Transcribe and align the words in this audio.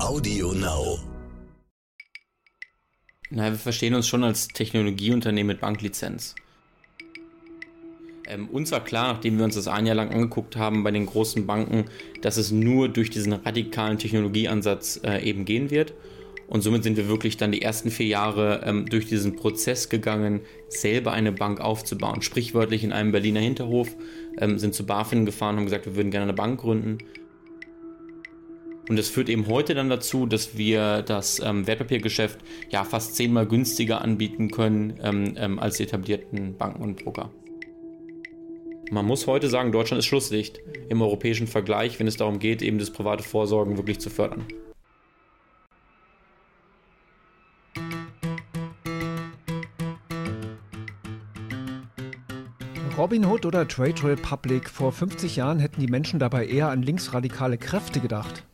Audio 0.00 0.52
Now. 0.52 0.98
Na, 3.30 3.50
wir 3.50 3.58
verstehen 3.58 3.94
uns 3.94 4.08
schon 4.08 4.24
als 4.24 4.48
Technologieunternehmen 4.48 5.54
mit 5.54 5.60
Banklizenz. 5.60 6.34
Ähm, 8.26 8.48
uns 8.48 8.72
war 8.72 8.82
klar, 8.82 9.12
nachdem 9.12 9.38
wir 9.38 9.44
uns 9.44 9.54
das 9.54 9.68
ein 9.68 9.86
Jahr 9.86 9.94
lang 9.94 10.10
angeguckt 10.10 10.56
haben 10.56 10.82
bei 10.82 10.90
den 10.90 11.06
großen 11.06 11.46
Banken, 11.46 11.84
dass 12.22 12.36
es 12.36 12.50
nur 12.50 12.88
durch 12.88 13.10
diesen 13.10 13.32
radikalen 13.34 13.98
Technologieansatz 13.98 15.00
äh, 15.04 15.22
eben 15.22 15.44
gehen 15.44 15.70
wird. 15.70 15.94
Und 16.48 16.62
somit 16.62 16.82
sind 16.82 16.96
wir 16.96 17.08
wirklich 17.08 17.36
dann 17.36 17.52
die 17.52 17.62
ersten 17.62 17.90
vier 17.90 18.06
Jahre 18.06 18.62
ähm, 18.64 18.86
durch 18.86 19.06
diesen 19.06 19.36
Prozess 19.36 19.88
gegangen, 19.88 20.40
selber 20.68 21.12
eine 21.12 21.32
Bank 21.32 21.60
aufzubauen. 21.60 22.20
Sprichwörtlich 22.20 22.82
in 22.82 22.92
einem 22.92 23.12
Berliner 23.12 23.40
Hinterhof, 23.40 23.94
ähm, 24.38 24.58
sind 24.58 24.74
zu 24.74 24.84
BaFin 24.84 25.24
gefahren, 25.24 25.56
haben 25.56 25.64
gesagt, 25.64 25.86
wir 25.86 25.94
würden 25.96 26.10
gerne 26.10 26.24
eine 26.24 26.34
Bank 26.34 26.60
gründen. 26.60 26.98
Und 28.88 28.98
das 28.98 29.08
führt 29.08 29.30
eben 29.30 29.46
heute 29.46 29.74
dann 29.74 29.88
dazu, 29.88 30.26
dass 30.26 30.58
wir 30.58 31.02
das 31.02 31.40
ähm, 31.40 31.66
Wertpapiergeschäft 31.66 32.38
ja 32.70 32.84
fast 32.84 33.16
zehnmal 33.16 33.46
günstiger 33.46 34.02
anbieten 34.02 34.50
können 34.50 34.98
ähm, 35.02 35.34
ähm, 35.36 35.58
als 35.58 35.78
die 35.78 35.84
etablierten 35.84 36.56
Banken 36.58 36.82
und 36.82 37.02
Broker. 37.02 37.30
Man 38.90 39.06
muss 39.06 39.26
heute 39.26 39.48
sagen, 39.48 39.72
Deutschland 39.72 40.00
ist 40.00 40.06
Schlusslicht 40.06 40.60
im 40.90 41.00
europäischen 41.00 41.46
Vergleich, 41.46 41.98
wenn 41.98 42.06
es 42.06 42.18
darum 42.18 42.38
geht, 42.38 42.60
eben 42.60 42.78
das 42.78 42.90
private 42.90 43.22
Vorsorgen 43.22 43.78
wirklich 43.78 43.98
zu 43.98 44.10
fördern. 44.10 44.44
Robinhood 52.98 53.44
oder 53.44 53.66
Trade 53.66 54.04
Republic, 54.04 54.68
vor 54.68 54.92
50 54.92 55.34
Jahren 55.34 55.58
hätten 55.58 55.80
die 55.80 55.88
Menschen 55.88 56.20
dabei 56.20 56.46
eher 56.46 56.68
an 56.68 56.82
linksradikale 56.82 57.58
Kräfte 57.58 57.98
gedacht. 57.98 58.44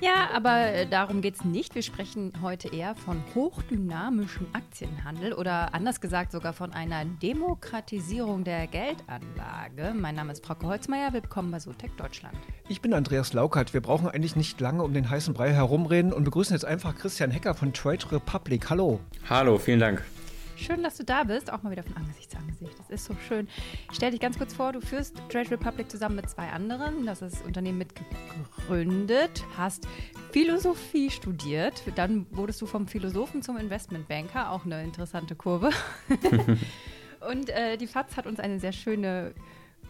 Ja, 0.00 0.30
aber 0.32 0.86
darum 0.86 1.20
geht 1.20 1.34
es 1.34 1.44
nicht. 1.44 1.74
Wir 1.74 1.82
sprechen 1.82 2.32
heute 2.40 2.74
eher 2.74 2.94
von 2.94 3.22
hochdynamischem 3.34 4.46
Aktienhandel 4.54 5.34
oder 5.34 5.74
anders 5.74 6.00
gesagt 6.00 6.32
sogar 6.32 6.54
von 6.54 6.72
einer 6.72 7.04
Demokratisierung 7.04 8.42
der 8.42 8.66
Geldanlage. 8.66 9.92
Mein 9.94 10.14
Name 10.14 10.32
ist 10.32 10.44
Frauke 10.44 10.66
Holzmeier. 10.66 11.12
Willkommen 11.12 11.50
bei 11.50 11.60
Sotec 11.60 11.94
Deutschland. 11.98 12.34
Ich 12.68 12.80
bin 12.80 12.94
Andreas 12.94 13.34
Laukert. 13.34 13.74
Wir 13.74 13.82
brauchen 13.82 14.08
eigentlich 14.08 14.36
nicht 14.36 14.58
lange 14.58 14.82
um 14.84 14.94
den 14.94 15.10
heißen 15.10 15.34
Brei 15.34 15.52
herumreden 15.52 16.14
und 16.14 16.24
begrüßen 16.24 16.54
jetzt 16.54 16.64
einfach 16.64 16.96
Christian 16.96 17.30
Hecker 17.30 17.54
von 17.54 17.74
Trade 17.74 18.10
Republic. 18.10 18.70
Hallo. 18.70 19.00
Hallo, 19.28 19.58
vielen 19.58 19.80
Dank. 19.80 20.02
Schön, 20.60 20.82
dass 20.82 20.98
du 20.98 21.04
da 21.04 21.24
bist, 21.24 21.50
auch 21.50 21.62
mal 21.62 21.70
wieder 21.70 21.82
von 21.82 21.96
Angesicht 21.96 22.30
zu 22.32 22.36
Angesicht. 22.36 22.78
Das 22.78 22.90
ist 22.90 23.06
so 23.06 23.14
schön. 23.26 23.48
Ich 23.90 23.96
stell 23.96 24.10
dich 24.10 24.20
ganz 24.20 24.36
kurz 24.36 24.52
vor, 24.52 24.72
du 24.72 24.82
führst 24.82 25.16
Trade 25.30 25.50
Republic 25.52 25.90
zusammen 25.90 26.16
mit 26.16 26.28
zwei 26.28 26.50
anderen. 26.50 27.06
Das 27.06 27.22
ist 27.22 27.42
Unternehmen 27.46 27.78
mitgegründet, 27.78 29.42
hast 29.56 29.88
Philosophie 30.32 31.10
studiert, 31.10 31.82
dann 31.94 32.26
wurdest 32.30 32.60
du 32.60 32.66
vom 32.66 32.86
Philosophen 32.88 33.40
zum 33.40 33.56
Investmentbanker, 33.56 34.50
auch 34.50 34.66
eine 34.66 34.84
interessante 34.84 35.34
Kurve. 35.34 35.70
Und 37.20 37.48
äh, 37.48 37.78
die 37.78 37.86
FAZ 37.86 38.18
hat 38.18 38.26
uns 38.26 38.38
eine 38.38 38.60
sehr 38.60 38.72
schöne 38.72 39.32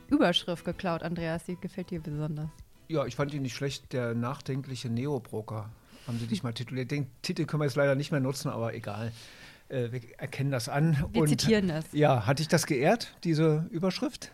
Überschrift 0.09 0.65
geklaut, 0.65 1.03
Andreas. 1.03 1.45
Die 1.45 1.57
gefällt 1.57 1.91
dir 1.91 2.01
besonders. 2.01 2.49
Ja, 2.89 3.07
ich 3.07 3.17
fand 3.17 3.35
ihn 3.35 3.43
nicht 3.43 3.55
schlecht. 3.55 3.93
Der 3.93 4.15
nachdenkliche 4.15 4.89
Neobroker 4.89 5.69
haben 6.07 6.19
sie 6.19 6.29
dich 6.29 6.45
mal 6.45 6.53
tituliert. 6.53 6.93
Den 6.93 7.09
Titel 7.23 7.45
können 7.45 7.61
wir 7.61 7.67
jetzt 7.67 7.77
leider 7.77 7.97
nicht 7.97 8.13
mehr 8.13 8.21
nutzen, 8.21 8.51
aber 8.51 8.75
egal. 8.75 9.13
Äh, 9.71 9.93
wir 9.93 10.01
erkennen 10.19 10.51
das 10.51 10.69
an. 10.69 10.97
Wir 11.13 11.23
und, 11.23 11.29
zitieren 11.29 11.71
es. 11.71 11.87
Ja, 11.93 12.27
hat 12.27 12.39
dich 12.39 12.49
das 12.49 12.67
geehrt, 12.67 13.15
diese 13.25 13.67
Überschrift? 13.71 14.33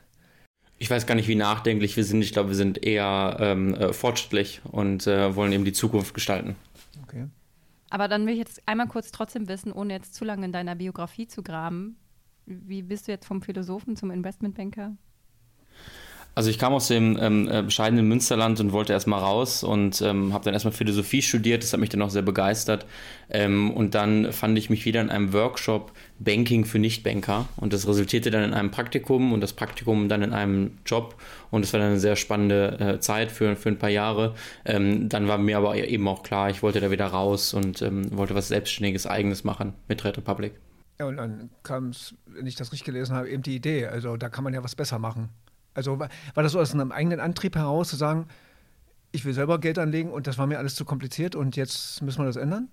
Ich 0.79 0.91
weiß 0.91 1.07
gar 1.07 1.15
nicht, 1.15 1.29
wie 1.29 1.37
nachdenklich 1.37 1.97
wir 1.97 2.05
sind. 2.05 2.23
Ich 2.23 2.33
glaube, 2.33 2.51
wir 2.51 2.57
sind 2.57 2.83
eher 2.85 3.37
ähm, 3.41 3.75
äh, 3.75 3.93
fortschrittlich 3.93 4.61
und 4.65 5.07
äh, 5.07 5.35
wollen 5.35 5.53
eben 5.53 5.65
die 5.65 5.73
Zukunft 5.73 6.13
gestalten. 6.13 6.57
Okay. 7.03 7.27
Aber 7.89 8.09
dann 8.09 8.27
will 8.27 8.33
ich 8.33 8.39
jetzt 8.39 8.63
einmal 8.67 8.89
kurz 8.89 9.11
trotzdem 9.11 9.49
wissen, 9.49 9.73
ohne 9.73 9.95
jetzt 9.95 10.15
zu 10.15 10.25
lange 10.25 10.45
in 10.45 10.53
deiner 10.53 10.75
Biografie 10.75 11.27
zu 11.27 11.43
graben, 11.43 11.97
wie 12.45 12.83
bist 12.83 13.09
du 13.09 13.13
jetzt 13.13 13.27
vom 13.27 13.43
Philosophen 13.43 13.97
zum 13.97 14.11
Investmentbanker? 14.11 14.97
Also 16.37 16.51
ich 16.51 16.59
kam 16.59 16.75
aus 16.75 16.89
dem 16.89 17.17
ähm, 17.19 17.49
äh, 17.51 17.63
bescheidenen 17.63 18.07
Münsterland 18.09 18.61
und 18.61 18.71
wollte 18.73 18.93
erstmal 18.93 19.21
raus 19.21 19.65
und 19.65 20.03
ähm, 20.03 20.35
habe 20.35 20.45
dann 20.45 20.53
erstmal 20.53 20.75
Philosophie 20.75 21.23
studiert. 21.23 21.63
Das 21.63 21.73
hat 21.73 21.81
mich 21.81 21.89
dann 21.89 22.03
auch 22.03 22.11
sehr 22.11 22.21
begeistert. 22.21 22.85
Ähm, 23.31 23.71
und 23.71 23.95
dann 23.95 24.31
fand 24.33 24.59
ich 24.59 24.69
mich 24.69 24.85
wieder 24.85 25.01
in 25.01 25.09
einem 25.09 25.33
Workshop 25.33 25.93
Banking 26.19 26.67
für 26.67 26.79
Nichtbanker. 26.79 27.49
Und 27.57 27.73
das 27.73 27.89
resultierte 27.89 28.31
dann 28.31 28.45
in 28.45 28.53
einem 28.53 28.71
Praktikum 28.71 29.33
und 29.33 29.41
das 29.41 29.55
Praktikum 29.55 30.11
dann 30.11 30.21
in 30.21 30.35
einem 30.35 30.73
Job. 30.85 31.15
Und 31.51 31.65
das 31.65 31.73
war 31.73 31.81
dann 31.81 31.89
eine 31.89 32.01
sehr 32.01 32.17
spannende 32.17 32.79
äh, 32.81 33.01
Zeit 33.01 33.33
für, 33.33 33.57
für 33.57 33.71
ein 33.71 33.79
paar 33.79 33.89
Jahre. 33.89 34.35
Ähm, 34.67 35.09
dann 35.09 35.29
war 35.29 35.39
mir 35.39 35.57
aber 35.57 35.75
eben 35.75 36.07
auch 36.07 36.23
klar, 36.23 36.51
ich 36.51 36.63
wollte 36.63 36.81
da 36.81 36.91
wieder 36.91 37.07
raus 37.07 37.55
und 37.55 37.81
ähm, 37.81 38.15
wollte 38.15 38.35
was 38.35 38.49
Selbstständiges, 38.49 39.07
Eigenes 39.07 39.43
machen 39.45 39.73
mit 39.89 40.05
Red 40.05 40.19
Republic. 40.19 40.53
Ja, 40.99 41.07
und 41.07 41.17
dann 41.17 41.49
kam 41.63 41.89
es, 41.89 42.15
wenn 42.27 42.47
ich 42.47 42.57
das 42.57 42.73
richtig 42.73 42.85
gelesen 42.85 43.17
habe, 43.17 43.31
eben 43.31 43.43
die 43.43 43.57
Idee. 43.57 43.87
Also 43.87 44.19
da 44.19 44.29
kann 44.29 44.45
man 44.45 44.53
ja 44.53 44.63
was 44.63 44.75
besser 44.75 44.99
machen. 44.99 45.31
Also 45.77 45.99
war 45.99 46.09
das 46.35 46.53
so 46.53 46.61
aus 46.61 46.73
einem 46.73 46.91
eigenen 46.91 47.21
Antrieb 47.21 47.55
heraus 47.55 47.89
zu 47.89 47.97
sagen, 47.97 48.27
ich 49.13 49.25
will 49.25 49.35
selber 49.35 49.61
Geld 49.61 49.79
anlegen 49.79 50.11
und 50.11 50.27
das 50.27 50.39
war 50.39 50.47
mir 50.47 50.59
alles 50.59 50.75
zu 50.75 50.85
kompliziert 50.85 51.37
und 51.37 51.57
jetzt 51.57 52.03
müssen 52.03 52.19
wir 52.19 52.27
das 52.27 52.37
ändern? 52.37 52.69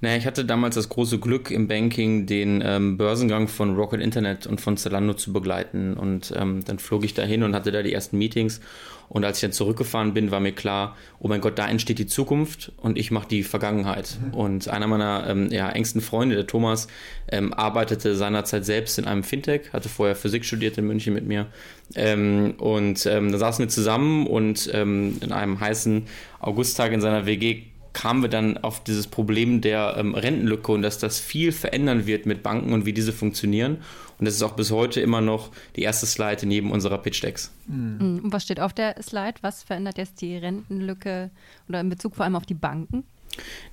Naja, 0.00 0.16
ich 0.16 0.26
hatte 0.26 0.44
damals 0.44 0.76
das 0.76 0.88
große 0.88 1.18
Glück 1.18 1.50
im 1.50 1.66
Banking, 1.66 2.26
den 2.26 2.62
ähm, 2.64 2.96
Börsengang 2.96 3.48
von 3.48 3.74
Rocket 3.74 4.00
Internet 4.00 4.46
und 4.46 4.60
von 4.60 4.76
Zalando 4.76 5.14
zu 5.14 5.32
begleiten. 5.32 5.94
Und 5.94 6.32
ähm, 6.36 6.64
dann 6.64 6.78
flog 6.78 7.04
ich 7.04 7.14
dahin 7.14 7.42
und 7.42 7.54
hatte 7.54 7.72
da 7.72 7.82
die 7.82 7.92
ersten 7.92 8.16
Meetings. 8.16 8.60
Und 9.08 9.24
als 9.24 9.38
ich 9.38 9.42
dann 9.42 9.52
zurückgefahren 9.52 10.12
bin, 10.14 10.30
war 10.30 10.38
mir 10.38 10.52
klar, 10.52 10.96
oh 11.18 11.28
mein 11.28 11.40
Gott, 11.40 11.58
da 11.58 11.66
entsteht 11.66 11.98
die 11.98 12.06
Zukunft 12.06 12.72
und 12.76 12.98
ich 12.98 13.10
mache 13.10 13.26
die 13.26 13.42
Vergangenheit. 13.42 14.18
Mhm. 14.22 14.34
Und 14.34 14.68
einer 14.68 14.86
meiner 14.86 15.26
ähm, 15.28 15.50
ja, 15.50 15.68
engsten 15.70 16.00
Freunde, 16.00 16.36
der 16.36 16.46
Thomas, 16.46 16.88
ähm, 17.32 17.52
arbeitete 17.52 18.14
seinerzeit 18.14 18.66
selbst 18.66 18.98
in 18.98 19.06
einem 19.06 19.24
Fintech, 19.24 19.72
hatte 19.72 19.88
vorher 19.88 20.14
Physik 20.14 20.44
studiert 20.44 20.78
in 20.78 20.86
München 20.86 21.14
mit 21.14 21.26
mir. 21.26 21.46
Ähm, 21.94 22.54
und 22.58 23.06
ähm, 23.06 23.32
da 23.32 23.38
saßen 23.38 23.64
wir 23.64 23.70
zusammen 23.70 24.26
und 24.26 24.70
ähm, 24.74 25.16
in 25.22 25.32
einem 25.32 25.58
heißen 25.58 26.04
Augusttag 26.40 26.92
in 26.92 27.00
seiner 27.00 27.24
WG 27.24 27.62
kamen 27.98 28.22
wir 28.22 28.28
dann 28.28 28.58
auf 28.58 28.84
dieses 28.84 29.08
Problem 29.08 29.60
der 29.60 29.96
ähm, 29.98 30.14
Rentenlücke 30.14 30.70
und 30.70 30.82
dass 30.82 30.98
das 30.98 31.18
viel 31.18 31.50
verändern 31.50 32.06
wird 32.06 32.26
mit 32.26 32.44
Banken 32.44 32.72
und 32.72 32.86
wie 32.86 32.92
diese 32.92 33.12
funktionieren. 33.12 33.78
Und 34.18 34.24
das 34.24 34.34
ist 34.34 34.42
auch 34.42 34.52
bis 34.52 34.70
heute 34.70 35.00
immer 35.00 35.20
noch 35.20 35.50
die 35.74 35.82
erste 35.82 36.06
Slide 36.06 36.42
in 36.42 36.52
jedem 36.52 36.70
unserer 36.70 36.98
Pitch-Decks. 36.98 37.50
Mhm. 37.66 38.20
Und 38.22 38.32
was 38.32 38.44
steht 38.44 38.60
auf 38.60 38.72
der 38.72 39.02
Slide? 39.02 39.34
Was 39.40 39.64
verändert 39.64 39.98
jetzt 39.98 40.20
die 40.20 40.36
Rentenlücke 40.36 41.30
oder 41.68 41.80
in 41.80 41.88
Bezug 41.88 42.14
vor 42.14 42.24
allem 42.24 42.36
auf 42.36 42.46
die 42.46 42.54
Banken? 42.54 43.02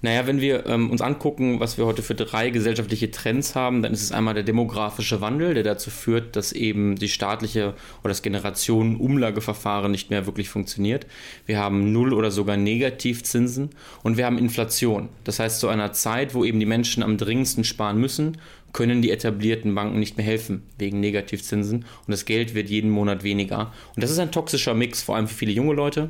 Naja, 0.01 0.27
wenn 0.27 0.41
wir 0.41 0.65
ähm, 0.65 0.89
uns 0.91 1.01
angucken, 1.01 1.59
was 1.59 1.77
wir 1.77 1.85
heute 1.85 2.01
für 2.01 2.15
drei 2.15 2.49
gesellschaftliche 2.49 3.11
Trends 3.11 3.55
haben, 3.55 3.81
dann 3.81 3.93
ist 3.93 4.03
es 4.03 4.11
einmal 4.11 4.33
der 4.33 4.43
demografische 4.43 5.21
Wandel, 5.21 5.53
der 5.53 5.63
dazu 5.63 5.89
führt, 5.89 6.35
dass 6.35 6.51
eben 6.51 6.95
die 6.95 7.09
staatliche 7.09 7.73
oder 8.01 8.09
das 8.09 8.21
Generationenumlageverfahren 8.21 9.91
nicht 9.91 10.09
mehr 10.09 10.25
wirklich 10.25 10.49
funktioniert. 10.49 11.07
Wir 11.45 11.59
haben 11.59 11.91
Null- 11.91 12.13
oder 12.13 12.31
sogar 12.31 12.57
Negativzinsen 12.57 13.69
und 14.03 14.17
wir 14.17 14.25
haben 14.25 14.37
Inflation. 14.37 15.09
Das 15.23 15.39
heißt, 15.39 15.59
zu 15.59 15.67
einer 15.67 15.93
Zeit, 15.93 16.33
wo 16.33 16.45
eben 16.45 16.59
die 16.59 16.65
Menschen 16.65 17.03
am 17.03 17.17
dringendsten 17.17 17.63
sparen 17.63 17.99
müssen, 17.99 18.37
können 18.75 19.01
die 19.01 19.11
etablierten 19.11 19.73
Banken 19.73 19.99
nicht 19.99 20.17
mehr 20.17 20.25
helfen 20.25 20.63
wegen 20.77 20.99
Negativzinsen 20.99 21.77
und 21.77 22.11
das 22.11 22.25
Geld 22.25 22.53
wird 22.55 22.69
jeden 22.69 22.89
Monat 22.89 23.23
weniger. 23.23 23.71
Und 23.95 24.03
das 24.03 24.11
ist 24.11 24.19
ein 24.19 24.33
toxischer 24.33 24.73
Mix, 24.73 25.01
vor 25.01 25.15
allem 25.15 25.29
für 25.29 25.35
viele 25.35 25.53
junge 25.53 25.73
Leute. 25.73 26.09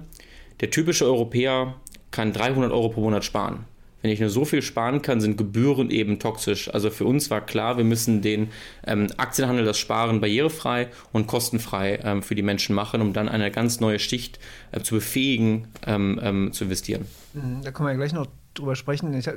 Der 0.61 0.71
typische 0.71 1.05
Europäer 1.05 1.75
kann 2.15 2.31
300 2.31 2.71
Euro 2.71 2.89
pro 2.89 3.01
Monat 3.01 3.25
sparen. 3.25 3.65
Wenn 4.01 4.11
ich 4.11 4.19
nur 4.19 4.29
so 4.29 4.45
viel 4.45 4.61
sparen 4.61 5.01
kann, 5.01 5.19
sind 5.19 5.35
Gebühren 5.35 5.89
eben 5.89 6.19
toxisch. 6.19 6.71
Also 6.73 6.91
für 6.91 7.05
uns 7.05 7.29
war 7.31 7.41
klar, 7.41 7.77
wir 7.77 7.83
müssen 7.83 8.21
den 8.21 8.49
ähm, 8.85 9.07
Aktienhandel, 9.17 9.65
das 9.65 9.79
Sparen 9.79 10.21
barrierefrei 10.21 10.89
und 11.11 11.25
kostenfrei 11.27 11.99
ähm, 12.03 12.21
für 12.21 12.35
die 12.35 12.43
Menschen 12.43 12.75
machen, 12.75 13.01
um 13.01 13.13
dann 13.13 13.27
eine 13.27 13.49
ganz 13.49 13.79
neue 13.79 13.97
Schicht 13.99 14.39
äh, 14.71 14.79
zu 14.81 14.95
befähigen, 14.95 15.67
ähm, 15.87 16.19
ähm 16.21 16.51
zu 16.53 16.65
investieren. 16.65 17.05
Mhm, 17.33 17.63
da 17.63 17.71
können 17.71 17.87
wir 17.87 17.93
ja 17.93 17.97
gleich 17.97 18.13
noch 18.13 18.27
drüber 18.53 18.75
sprechen. 18.75 19.13
Ich 19.13 19.27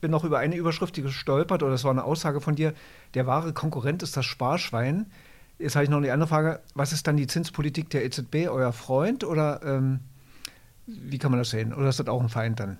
bin 0.00 0.10
noch 0.10 0.22
über 0.22 0.38
eine 0.38 0.54
Überschrift 0.54 0.94
gestolpert, 0.94 1.62
oder 1.62 1.72
das 1.72 1.82
war 1.82 1.90
eine 1.90 2.04
Aussage 2.04 2.40
von 2.40 2.54
dir, 2.54 2.74
der 3.14 3.26
wahre 3.26 3.54
Konkurrent 3.54 4.02
ist 4.02 4.16
das 4.16 4.26
Sparschwein. 4.26 5.06
Jetzt 5.58 5.76
habe 5.76 5.84
ich 5.84 5.90
noch 5.90 5.96
eine 5.96 6.12
andere 6.12 6.28
Frage. 6.28 6.60
Was 6.74 6.92
ist 6.92 7.06
dann 7.06 7.16
die 7.16 7.26
Zinspolitik 7.26 7.88
der 7.90 8.04
EZB, 8.04 8.48
euer 8.48 8.72
Freund? 8.72 9.24
Oder 9.24 9.60
ähm, 9.64 10.00
wie 10.86 11.18
kann 11.18 11.30
man 11.30 11.38
das 11.38 11.50
sehen? 11.50 11.72
Oder 11.72 11.88
ist 11.88 11.98
das 11.98 12.08
auch 12.08 12.20
ein 12.20 12.28
Feind 12.28 12.60
dann? 12.60 12.78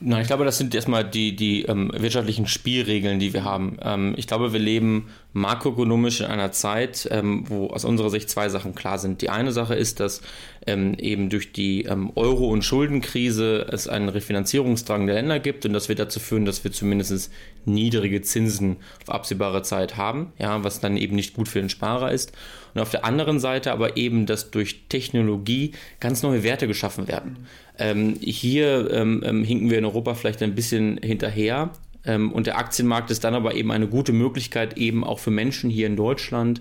Nein, 0.00 0.22
ich 0.22 0.26
glaube, 0.26 0.44
das 0.44 0.58
sind 0.58 0.74
erstmal 0.74 1.04
die, 1.04 1.36
die 1.36 1.62
ähm, 1.62 1.90
wirtschaftlichen 1.94 2.46
Spielregeln, 2.46 3.20
die 3.20 3.32
wir 3.32 3.44
haben. 3.44 3.78
Ähm, 3.80 4.14
ich 4.16 4.26
glaube, 4.26 4.52
wir 4.52 4.60
leben 4.60 5.08
makroökonomisch 5.34 6.20
in 6.20 6.26
einer 6.26 6.52
Zeit, 6.52 7.08
ähm, 7.10 7.44
wo 7.48 7.66
aus 7.66 7.84
unserer 7.84 8.08
Sicht 8.08 8.30
zwei 8.30 8.48
Sachen 8.48 8.74
klar 8.74 8.98
sind. 8.98 9.20
Die 9.20 9.30
eine 9.30 9.50
Sache 9.50 9.74
ist, 9.74 9.98
dass 9.98 10.22
ähm, 10.64 10.94
eben 10.94 11.28
durch 11.28 11.52
die 11.52 11.82
ähm, 11.82 12.12
Euro- 12.14 12.48
und 12.48 12.64
Schuldenkrise 12.64 13.66
es 13.70 13.88
einen 13.88 14.08
Refinanzierungsdrang 14.08 15.06
der 15.06 15.16
Länder 15.16 15.40
gibt 15.40 15.66
und 15.66 15.72
das 15.72 15.88
wird 15.88 15.98
dazu 15.98 16.20
führen, 16.20 16.44
dass 16.44 16.62
wir 16.62 16.70
zumindest 16.70 17.32
niedrige 17.64 18.22
Zinsen 18.22 18.76
auf 19.02 19.10
absehbare 19.12 19.62
Zeit 19.62 19.96
haben, 19.96 20.32
ja, 20.38 20.62
was 20.62 20.80
dann 20.80 20.96
eben 20.96 21.16
nicht 21.16 21.34
gut 21.34 21.48
für 21.48 21.60
den 21.60 21.68
Sparer 21.68 22.12
ist. 22.12 22.32
Und 22.72 22.80
auf 22.80 22.90
der 22.90 23.04
anderen 23.04 23.40
Seite 23.40 23.72
aber 23.72 23.96
eben, 23.96 24.26
dass 24.26 24.52
durch 24.52 24.84
Technologie 24.88 25.72
ganz 25.98 26.22
neue 26.22 26.44
Werte 26.44 26.68
geschaffen 26.68 27.08
werden. 27.08 27.46
Ähm, 27.76 28.16
hier 28.20 28.88
ähm, 28.92 29.22
ähm 29.26 29.42
hinken 29.42 29.68
wir 29.68 29.78
in 29.78 29.84
Europa 29.84 30.14
vielleicht 30.14 30.42
ein 30.44 30.54
bisschen 30.54 30.98
hinterher. 31.02 31.70
Ähm, 32.04 32.32
und 32.32 32.46
der 32.46 32.58
Aktienmarkt 32.58 33.10
ist 33.10 33.24
dann 33.24 33.34
aber 33.34 33.54
eben 33.54 33.70
eine 33.70 33.88
gute 33.88 34.12
Möglichkeit, 34.12 34.76
eben 34.76 35.04
auch 35.04 35.18
für 35.18 35.30
Menschen 35.30 35.70
hier 35.70 35.86
in 35.86 35.96
Deutschland 35.96 36.60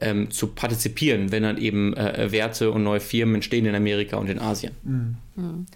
ähm, 0.00 0.30
zu 0.30 0.48
partizipieren, 0.48 1.32
wenn 1.32 1.42
dann 1.42 1.58
eben 1.58 1.94
äh, 1.96 2.30
Werte 2.30 2.70
und 2.70 2.84
neue 2.84 3.00
Firmen 3.00 3.36
entstehen 3.36 3.66
in 3.66 3.74
Amerika 3.74 4.16
und 4.16 4.28
in 4.28 4.38
Asien. 4.38 4.72
Mhm. 4.82 5.16
mhm. 5.36 5.66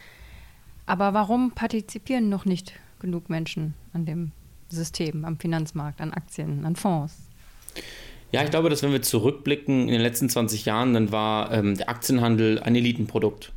Aber 0.84 1.14
warum 1.14 1.52
partizipieren 1.52 2.28
noch 2.28 2.44
nicht 2.44 2.72
genug 2.98 3.30
Menschen 3.30 3.74
an 3.92 4.04
dem 4.04 4.32
System, 4.68 5.24
am 5.24 5.38
Finanzmarkt, 5.38 6.00
an 6.00 6.12
Aktien, 6.12 6.64
an 6.64 6.74
Fonds? 6.74 7.14
Ja, 8.32 8.42
ich 8.42 8.50
glaube, 8.50 8.68
dass 8.68 8.82
wenn 8.82 8.92
wir 8.92 9.02
zurückblicken 9.02 9.82
in 9.82 9.92
den 9.92 10.00
letzten 10.00 10.28
20 10.28 10.64
Jahren, 10.64 10.94
dann 10.94 11.12
war 11.12 11.52
ähm, 11.52 11.76
der 11.76 11.88
Aktienhandel 11.88 12.58
ein 12.58 12.74
Elitenprodukt. 12.74 13.52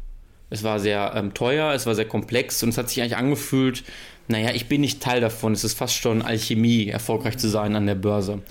Es 0.50 0.64
war 0.64 0.80
sehr 0.80 1.14
ähm, 1.16 1.34
teuer, 1.34 1.74
es 1.74 1.86
war 1.86 1.96
sehr 1.96 2.08
komplex 2.08 2.62
und 2.62 2.70
es 2.70 2.78
hat 2.78 2.90
sich 2.90 3.02
eigentlich 3.02 3.18
angefühlt, 3.18 3.84
naja, 4.28 4.52
ich 4.54 4.68
bin 4.68 4.82
nicht 4.82 5.02
Teil 5.02 5.22
davon. 5.22 5.54
Es 5.54 5.64
ist 5.64 5.78
fast 5.78 5.96
schon 5.96 6.22
Alchemie, 6.22 6.88
erfolgreich 6.88 7.38
zu 7.38 7.48
sein 7.48 7.76
an 7.76 7.86
der 7.86 7.96
Börse. 7.96 8.42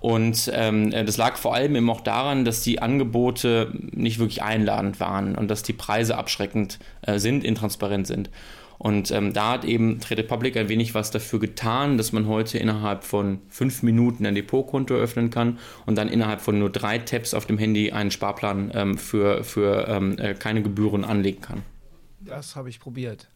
Und 0.00 0.50
ähm, 0.54 0.90
das 0.90 1.16
lag 1.16 1.36
vor 1.36 1.54
allem 1.54 1.76
eben 1.76 1.88
auch 1.88 2.02
daran, 2.02 2.44
dass 2.44 2.60
die 2.60 2.82
Angebote 2.82 3.72
nicht 3.92 4.18
wirklich 4.18 4.42
einladend 4.42 5.00
waren 5.00 5.34
und 5.34 5.48
dass 5.48 5.62
die 5.62 5.72
Preise 5.72 6.18
abschreckend 6.18 6.78
äh, 7.02 7.18
sind, 7.18 7.42
intransparent 7.42 8.06
sind. 8.06 8.30
Und 8.76 9.10
ähm, 9.12 9.32
da 9.32 9.52
hat 9.52 9.64
eben 9.64 10.00
Trade 10.00 10.22
Republic 10.22 10.58
ein 10.58 10.68
wenig 10.68 10.94
was 10.94 11.10
dafür 11.10 11.40
getan, 11.40 11.96
dass 11.96 12.12
man 12.12 12.26
heute 12.26 12.58
innerhalb 12.58 13.04
von 13.04 13.40
fünf 13.48 13.82
Minuten 13.82 14.26
ein 14.26 14.34
Depotkonto 14.34 14.94
öffnen 14.94 15.30
kann 15.30 15.58
und 15.86 15.96
dann 15.96 16.08
innerhalb 16.08 16.42
von 16.42 16.58
nur 16.58 16.70
drei 16.70 16.98
Tabs 16.98 17.32
auf 17.32 17.46
dem 17.46 17.56
Handy 17.56 17.92
einen 17.92 18.10
Sparplan 18.10 18.72
ähm, 18.74 18.98
für, 18.98 19.42
für 19.42 19.88
ähm, 19.88 20.18
äh, 20.18 20.34
keine 20.34 20.62
Gebühren 20.62 21.04
anlegen 21.04 21.40
kann. 21.40 21.62
Das 22.20 22.56
habe 22.56 22.68
ich 22.68 22.78
probiert. 22.78 23.28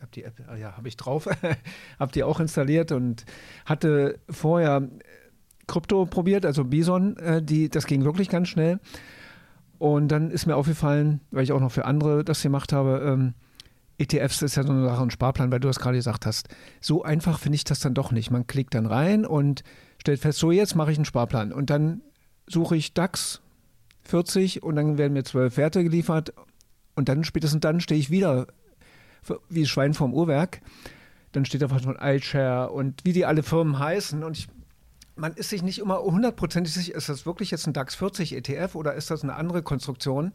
Habe 0.00 0.10
die 0.14 0.24
App, 0.24 0.34
ah 0.48 0.56
ja, 0.56 0.76
habe 0.76 0.88
ich 0.88 0.96
drauf, 0.96 1.28
habe 1.98 2.12
die 2.12 2.22
auch 2.22 2.40
installiert 2.40 2.90
und 2.92 3.24
hatte 3.66 4.18
vorher 4.28 4.88
Krypto 5.66 6.06
probiert, 6.06 6.46
also 6.46 6.64
Bison, 6.64 7.16
äh, 7.18 7.42
die, 7.42 7.68
das 7.68 7.86
ging 7.86 8.04
wirklich 8.04 8.28
ganz 8.28 8.48
schnell. 8.48 8.80
Und 9.78 10.08
dann 10.08 10.30
ist 10.30 10.46
mir 10.46 10.56
aufgefallen, 10.56 11.20
weil 11.30 11.44
ich 11.44 11.52
auch 11.52 11.60
noch 11.60 11.70
für 11.72 11.84
andere 11.84 12.24
das 12.24 12.42
gemacht 12.42 12.72
habe, 12.72 13.02
ähm, 13.06 13.34
ETFs 14.00 14.40
ist 14.42 14.56
ja 14.56 14.62
so 14.62 14.72
eine 14.72 14.84
Sache, 14.84 15.02
ein 15.02 15.10
Sparplan, 15.10 15.52
weil 15.52 15.60
du 15.60 15.68
das 15.68 15.78
gerade 15.78 15.98
gesagt 15.98 16.24
hast. 16.24 16.48
So 16.80 17.02
einfach 17.02 17.38
finde 17.38 17.56
ich 17.56 17.64
das 17.64 17.80
dann 17.80 17.94
doch 17.94 18.12
nicht. 18.12 18.30
Man 18.30 18.46
klickt 18.46 18.74
dann 18.74 18.86
rein 18.86 19.26
und 19.26 19.62
stellt 19.98 20.20
fest, 20.20 20.38
so 20.38 20.50
jetzt 20.50 20.74
mache 20.74 20.90
ich 20.90 20.98
einen 20.98 21.04
Sparplan. 21.04 21.52
Und 21.52 21.70
dann 21.70 22.00
suche 22.46 22.76
ich 22.76 22.94
DAX 22.94 23.42
40 24.02 24.62
und 24.62 24.76
dann 24.76 24.96
werden 24.98 25.12
mir 25.12 25.24
zwölf 25.24 25.56
Werte 25.58 25.84
geliefert. 25.84 26.32
Und 26.96 27.08
dann 27.08 27.24
spätestens 27.24 27.60
dann 27.60 27.80
stehe 27.80 28.00
ich 28.00 28.10
wieder 28.10 28.46
wie 29.48 29.66
Schwein 29.66 29.94
vorm 29.94 30.14
Uhrwerk. 30.14 30.60
Dann 31.32 31.44
steht 31.44 31.62
da 31.62 31.70
was 31.70 31.82
von 31.82 31.96
iShare 32.00 32.70
und 32.70 33.04
wie 33.04 33.12
die 33.12 33.24
alle 33.24 33.42
Firmen 33.42 33.78
heißen. 33.78 34.24
Und 34.24 34.38
ich, 34.38 34.48
man 35.16 35.34
ist 35.34 35.50
sich 35.50 35.62
nicht 35.62 35.78
immer 35.78 36.00
hundertprozentig 36.02 36.72
sicher, 36.72 36.94
ist 36.94 37.08
das 37.08 37.26
wirklich 37.26 37.50
jetzt 37.50 37.66
ein 37.66 37.72
DAX 37.72 37.94
40 37.94 38.34
ETF 38.34 38.74
oder 38.74 38.94
ist 38.94 39.10
das 39.10 39.22
eine 39.22 39.34
andere 39.34 39.62
Konstruktion? 39.62 40.32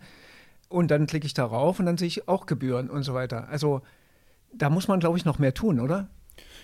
Und 0.69 0.89
dann 0.92 1.06
klicke 1.07 1.27
ich 1.27 1.33
darauf 1.33 1.80
und 1.80 1.86
dann 1.86 1.97
sehe 1.97 2.07
ich 2.07 2.27
auch 2.27 2.45
Gebühren 2.45 2.89
und 2.89 3.03
so 3.03 3.13
weiter. 3.13 3.47
Also 3.50 3.81
da 4.53 4.69
muss 4.69 4.88
man, 4.88 5.00
glaube 5.00 5.18
ich, 5.18 5.25
noch 5.25 5.39
mehr 5.39 5.53
tun, 5.53 5.80
oder? 5.80 6.07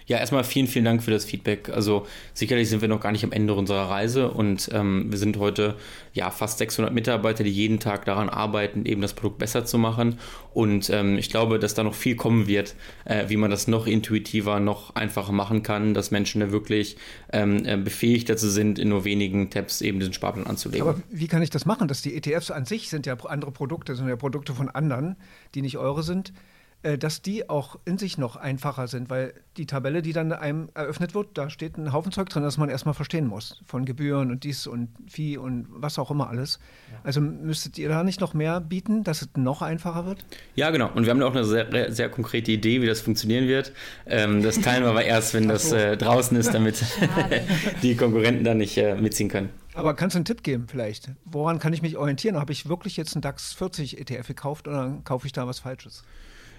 Ja, 0.08 0.18
erstmal 0.18 0.44
vielen, 0.44 0.68
vielen 0.68 0.86
Dank 0.86 1.04
für 1.04 1.12
das 1.12 1.26
Feedback. 1.26 1.70
Also 1.70 2.06
sicherlich 2.34 2.70
sind 2.70 2.82
wir 2.82 2.88
noch 2.88 3.00
gar 3.00 3.12
nicht 3.12 3.24
am 3.24 3.32
Ende 3.32 3.54
unserer 3.54 3.90
Reise 3.90 4.32
und 4.32 4.70
ähm, 4.74 5.06
wir 5.10 5.18
sind 5.18 5.38
heute 5.38 5.76
ja 6.14 6.30
fast 6.30 6.58
600 6.58 6.94
Mitarbeiter, 6.94 7.44
die 7.44 7.52
jeden 7.52 7.80
Tag 7.80 8.06
daran 8.06 8.30
arbeiten, 8.30 8.86
eben 8.86 9.02
das 9.02 9.14
Produkt 9.14 9.40
besser 9.40 9.66
zu 9.66 9.78
machen. 9.78 10.20
Und 10.54 10.90
ähm, 10.90 11.18
ich 11.18 11.30
glaube, 11.30 11.60
dass 11.60 11.74
da 11.74 11.84
noch 11.84 11.94
viel 11.94 12.16
kommen 12.16 12.48
wird, 12.48 12.76
äh, 13.06 13.30
wie 13.30 13.38
man 13.38 13.50
das 13.50 13.68
noch 13.68 13.88
intuitiver, 13.88 14.60
noch 14.60 14.96
einfacher 14.96 15.32
machen 15.32 15.64
kann, 15.64 15.94
dass 15.94 16.12
Menschen 16.12 16.42
da 16.42 16.52
wirklich 16.52 16.98
ähm, 17.32 17.66
äh, 17.66 17.78
befähigt 17.78 18.30
dazu 18.30 18.50
sind, 18.50 18.80
in 18.80 18.90
nur 18.90 19.06
wenigen 19.06 19.50
Tabs 19.50 19.82
eben 19.82 20.00
diesen 20.00 20.14
Sparplan 20.14 20.48
anzulegen. 20.48 20.88
Aber 20.88 21.00
wie 21.10 21.28
kann 21.28 21.42
ich 21.42 21.50
das 21.50 21.66
machen? 21.66 21.88
Dass 21.88 22.02
die 22.02 22.16
ETFs 22.16 22.52
an 22.52 22.66
sich 22.66 22.90
sind 22.90 23.06
ja 23.06 23.16
andere 23.26 23.52
Produkte, 23.52 23.96
sind 23.96 24.10
ja 24.10 24.16
Produkte 24.16 24.54
von 24.54 24.70
anderen, 24.70 25.16
die 25.56 25.62
nicht 25.62 25.78
eure 25.78 26.04
sind. 26.04 26.34
Äh, 26.84 26.98
dass 26.98 27.22
die 27.22 27.48
auch 27.48 27.78
in 27.86 28.00
sich 28.00 28.18
noch 28.18 28.36
einfacher 28.36 28.88
sind, 28.88 29.12
weil 29.12 29.34
die 29.56 29.68
Tabelle, 29.68 30.02
die 30.02 30.14
dann 30.14 30.34
einem 30.34 30.70
eröffnet 30.74 31.14
wird, 31.14 31.38
da 31.38 31.52
steht 31.52 31.78
ein 31.78 31.94
Haufen 31.94 32.12
Zeug 32.12 32.30
drin, 32.30 32.42
das 32.42 32.58
man 32.58 32.70
erstmal 32.70 32.96
verstehen 32.96 33.28
muss. 33.28 33.62
Von 33.68 33.86
Gebühren 33.86 34.32
und 34.32 34.44
dies 34.44 34.66
und 34.66 34.90
Vieh 35.08 35.38
und 35.38 35.68
was 35.70 36.00
auch 36.00 36.10
immer 36.10 36.28
alles. 36.28 36.60
Ja. 36.92 36.98
Also 37.04 37.22
müsstet 37.22 37.78
ihr 37.78 37.88
da 37.88 38.04
nicht 38.04 38.20
noch 38.20 38.34
mehr 38.34 38.60
bieten, 38.60 39.04
dass 39.04 39.22
es 39.22 39.30
noch 39.36 39.62
einfacher 39.62 40.08
wird? 40.08 40.26
Ja, 40.56 40.72
genau. 40.72 40.90
Und 40.96 41.06
wir 41.06 41.12
haben 41.12 41.22
auch 41.22 41.36
eine 41.36 41.46
sehr, 41.46 41.92
sehr 41.92 42.10
konkrete 42.10 42.52
Idee, 42.52 42.82
wie 42.82 42.88
das 42.88 43.02
funktionieren 43.02 43.48
wird. 43.48 43.74
Ähm, 44.08 44.42
das 44.42 44.60
teilen 44.60 44.84
wir 44.84 44.90
aber 44.90 45.04
erst, 45.04 45.36
wenn 45.36 45.48
das 45.48 45.72
äh, 45.72 45.98
draußen 45.98 46.36
ist, 46.36 46.52
damit 46.52 46.84
die 47.84 47.96
Konkurrenten 47.96 48.44
dann 48.44 48.58
nicht 48.58 48.76
äh, 48.78 48.96
mitziehen 48.96 49.30
können. 49.30 49.50
Aber 49.76 49.94
kannst 49.94 50.16
du 50.16 50.18
einen 50.18 50.26
Tipp 50.26 50.42
geben 50.42 50.66
vielleicht? 50.68 51.12
Woran 51.26 51.60
kann 51.60 51.74
ich 51.74 51.84
mich 51.84 51.96
orientieren? 51.96 52.38
Habe 52.38 52.54
ich 52.54 52.68
wirklich 52.68 52.98
jetzt 52.98 53.16
einen 53.16 53.22
DAX 53.22 53.54
40 53.54 54.00
ETF 54.00 54.28
gekauft 54.28 54.68
oder 54.68 55.00
kaufe 55.04 55.28
ich 55.28 55.34
da 55.34 55.46
was 55.48 55.60
Falsches? 55.60 56.04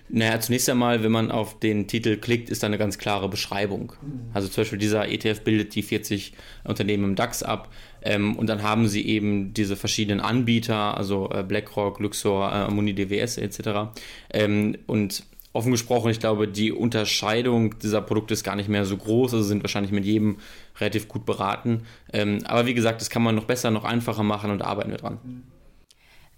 Naja, 0.09 0.39
zunächst 0.41 0.69
einmal, 0.69 1.03
wenn 1.03 1.13
man 1.13 1.31
auf 1.31 1.59
den 1.59 1.87
Titel 1.87 2.19
klickt, 2.19 2.51
ist 2.51 2.63
da 2.63 2.67
eine 2.67 2.79
ganz 2.79 2.99
klare 2.99 3.29
Beschreibung. 3.29 3.95
Mhm. 4.03 4.31
Also 4.35 4.49
zum 4.49 4.63
Beispiel 4.63 4.79
dieser 4.79 5.09
ETF 5.09 5.41
bildet 5.41 5.75
die 5.75 5.83
40 5.83 6.35
Unternehmen 6.65 7.05
im 7.05 7.15
DAX 7.15 7.43
ab 7.43 7.73
ähm, 8.03 8.37
und 8.37 8.49
dann 8.49 8.63
haben 8.63 8.89
sie 8.89 9.07
eben 9.07 9.55
diese 9.55 9.77
verschiedenen 9.77 10.21
Anbieter, 10.21 10.97
also 10.97 11.31
äh, 11.33 11.43
BlackRock, 11.43 11.99
Luxor, 12.01 12.53
äh, 12.53 12.71
Muni 12.71 12.95
DWS 12.95 13.39
etc. 13.39 13.95
Ähm, 14.33 14.77
und 14.87 15.25
offen 15.53 15.73
gesprochen, 15.73 16.11
ich 16.11 16.21
glaube, 16.21 16.49
die 16.49 16.73
Unterscheidung 16.73 17.79
dieser 17.79 18.01
Produkte 18.01 18.35
ist 18.35 18.45
gar 18.45 18.57
nicht 18.57 18.69
mehr 18.69 18.85
so 18.85 18.97
groß, 18.97 19.35
also 19.35 19.45
sind 19.45 19.63
wahrscheinlich 19.63 19.93
mit 19.93 20.05
jedem 20.05 20.39
relativ 20.81 21.09
gut 21.09 21.27
beraten. 21.27 21.83
Ähm, 22.13 22.41
aber 22.45 22.67
wie 22.67 22.75
gesagt, 22.75 23.01
das 23.01 23.11
kann 23.11 23.23
man 23.23 23.35
noch 23.35 23.45
besser, 23.45 23.71
noch 23.71 23.85
einfacher 23.85 24.23
machen 24.23 24.51
und 24.51 24.63
arbeiten 24.63 24.91
wir 24.91 24.99
dran. 24.99 25.19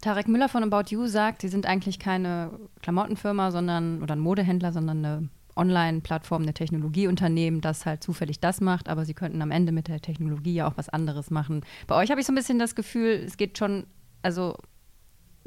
Tarek 0.05 0.29
Müller 0.29 0.51
von 0.51 0.63
About 0.63 0.91
You 0.91 1.07
sagt, 1.07 1.41
sie 1.41 1.49
sind 1.49 1.65
eigentlich 1.65 1.99
keine 1.99 2.51
Klamottenfirma, 2.83 3.51
sondern 3.51 4.03
oder 4.03 4.15
ein 4.15 4.21
Modehändler, 4.21 4.71
sondern 4.71 5.03
eine 5.03 5.29
Online-Plattform, 5.57 6.43
eine 6.43 6.53
Technologieunternehmen, 6.53 7.63
das 7.63 7.87
halt 7.87 8.03
zufällig 8.03 8.39
das 8.39 8.61
macht, 8.61 8.91
aber 8.91 9.07
sie 9.07 9.15
könnten 9.15 9.41
am 9.41 9.51
Ende 9.51 9.73
mit 9.73 9.89
der 9.89 10.01
Technologie 10.01 10.57
ja 10.57 10.69
auch 10.69 10.77
was 10.77 10.91
anderes 10.91 11.31
machen. 11.31 11.65
Bei 11.87 11.95
euch 11.95 12.11
habe 12.11 12.21
ich 12.21 12.27
so 12.27 12.33
ein 12.33 12.37
bisschen 12.37 12.59
das 12.59 12.75
Gefühl, 12.75 13.23
es 13.25 13.39
geht 13.39 13.57
schon, 13.57 13.87
also 14.21 14.59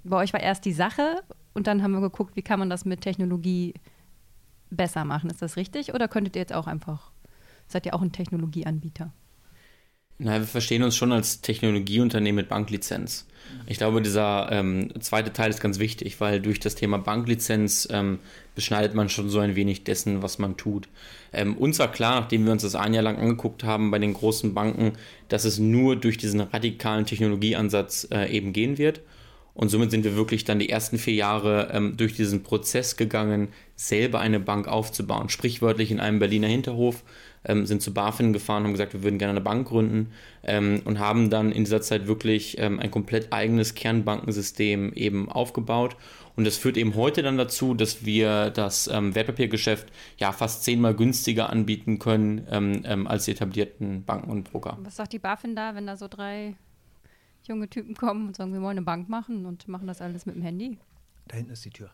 bei 0.04 0.18
euch 0.18 0.34
war 0.34 0.40
erst 0.40 0.66
die 0.66 0.74
Sache 0.74 1.22
und 1.54 1.68
dann 1.68 1.84
haben 1.84 1.92
wir 1.92 2.02
geguckt, 2.02 2.36
wie 2.36 2.42
kann 2.42 2.58
man 2.58 2.72
das 2.72 2.84
mit 2.84 3.02
Technologie 3.02 3.76
besser 4.72 5.06
machen. 5.06 5.30
Ist 5.30 5.44
das 5.44 5.56
richtig? 5.56 5.94
Oder 5.94 6.08
könntet 6.08 6.36
ihr 6.36 6.42
jetzt 6.42 6.54
auch 6.54 6.66
einfach, 6.66 7.12
seid 7.68 7.86
ihr 7.86 7.94
auch 7.94 8.02
ein 8.02 8.12
Technologieanbieter? 8.12 9.14
Na, 10.20 10.40
wir 10.40 10.48
verstehen 10.48 10.82
uns 10.82 10.96
schon 10.96 11.12
als 11.12 11.42
Technologieunternehmen 11.42 12.38
mit 12.38 12.50
Banklizenz. 12.50 13.28
Ich 13.68 13.78
glaube, 13.78 14.02
dieser 14.02 14.52
ähm, 14.52 14.90
zweite 15.00 15.32
Teil 15.32 15.52
ist 15.52 15.62
ganz 15.62 15.78
wichtig, 15.78 16.20
weil 16.20 16.42
durch 16.42 16.60
das 16.60 16.76
Thema 16.76 16.98
Banklizenz 16.98 17.88
ähm, 17.92 18.20
beschneidet 18.56 18.96
man 18.96 19.10
schon 19.10 19.30
so 19.30 19.40
ein 19.40 19.56
wenig 19.56 19.84
dessen, 19.84 20.24
was 20.24 20.40
man 20.40 20.58
tut. 20.58 20.90
Ähm, 21.34 21.56
uns 21.56 21.78
war 21.80 21.92
klar, 21.92 22.20
nachdem 22.20 22.46
wir 22.46 22.52
uns 22.52 22.64
das 22.64 22.76
ein 22.76 22.94
Jahr 22.94 23.04
lang 23.04 23.18
angeguckt 23.18 23.64
haben 23.64 23.92
bei 23.92 24.00
den 24.00 24.14
großen 24.14 24.54
Banken, 24.54 24.94
dass 25.30 25.46
es 25.46 25.60
nur 25.60 25.96
durch 25.96 26.18
diesen 26.18 26.42
radikalen 26.42 27.06
Technologieansatz 27.06 28.08
äh, 28.12 28.30
eben 28.32 28.54
gehen 28.54 28.78
wird. 28.78 29.02
Und 29.54 29.70
somit 29.70 29.92
sind 29.92 30.04
wir 30.04 30.16
wirklich 30.16 30.44
dann 30.46 30.60
die 30.60 30.70
ersten 30.70 30.98
vier 30.98 31.16
Jahre 31.16 31.70
ähm, 31.74 31.98
durch 31.98 32.14
diesen 32.14 32.44
Prozess 32.44 32.96
gegangen, 32.96 33.50
selber 33.76 34.20
eine 34.20 34.40
Bank 34.40 34.68
aufzubauen. 34.68 35.30
Sprichwörtlich 35.30 35.92
in 35.92 36.00
einem 36.00 36.20
Berliner 36.20 36.48
Hinterhof 36.48 37.04
ähm, 37.48 37.66
sind 37.66 37.82
zu 37.82 37.94
BaFin 37.94 38.34
gefahren, 38.34 38.64
haben 38.64 38.72
gesagt, 38.72 38.94
wir 38.94 39.04
würden 39.04 39.18
gerne 39.18 39.32
eine 39.32 39.42
Bank 39.42 39.68
gründen 39.68 40.12
ähm, 40.44 40.82
und 40.86 41.00
haben 41.00 41.30
dann 41.30 41.52
in 41.52 41.64
dieser 41.64 41.82
Zeit 41.82 42.08
wirklich 42.08 42.58
ähm, 42.60 42.80
ein 42.80 42.92
komplett 42.92 43.34
eigenes 43.34 43.74
Kernbankensystem 43.74 44.94
eben 44.94 45.30
aufgebaut. 45.32 45.96
Und 46.36 46.46
das 46.46 46.58
führt 46.58 46.78
eben 46.78 46.94
heute 46.94 47.24
dann 47.24 47.38
dazu, 47.38 47.74
dass 47.74 48.06
wir 48.06 48.52
das 48.52 48.88
ähm, 48.88 49.16
Wertpapiergeschäft 49.16 49.92
ja 50.18 50.32
fast 50.32 50.64
zehnmal 50.64 50.94
günstiger 50.94 51.50
anbieten 51.50 51.98
können 51.98 52.46
ähm, 52.52 52.84
ähm, 52.86 53.08
als 53.08 53.26
die 53.26 53.32
etablierten 53.32 54.04
Banken 54.04 54.30
und 54.30 54.52
Broker. 54.52 54.78
Was 54.84 54.98
sagt 54.98 55.14
die 55.14 55.20
BaFin 55.20 55.56
da, 55.56 55.74
wenn 55.74 55.88
da 55.88 55.98
so 55.98 56.08
drei 56.08 56.56
junge 57.48 57.70
Typen 57.70 57.96
kommen 57.96 58.28
und 58.28 58.36
sagen, 58.36 58.54
wir 58.54 58.62
wollen 58.62 58.78
eine 58.78 58.86
Bank 58.86 59.10
machen 59.10 59.46
und 59.46 59.68
machen 59.68 59.88
das 59.88 60.02
alles 60.02 60.26
mit 60.28 60.36
dem 60.36 60.44
Handy? 60.44 60.78
Da 61.28 61.38
hinten 61.38 61.54
ist 61.54 61.66
die 61.66 61.72
Tür. 61.72 61.90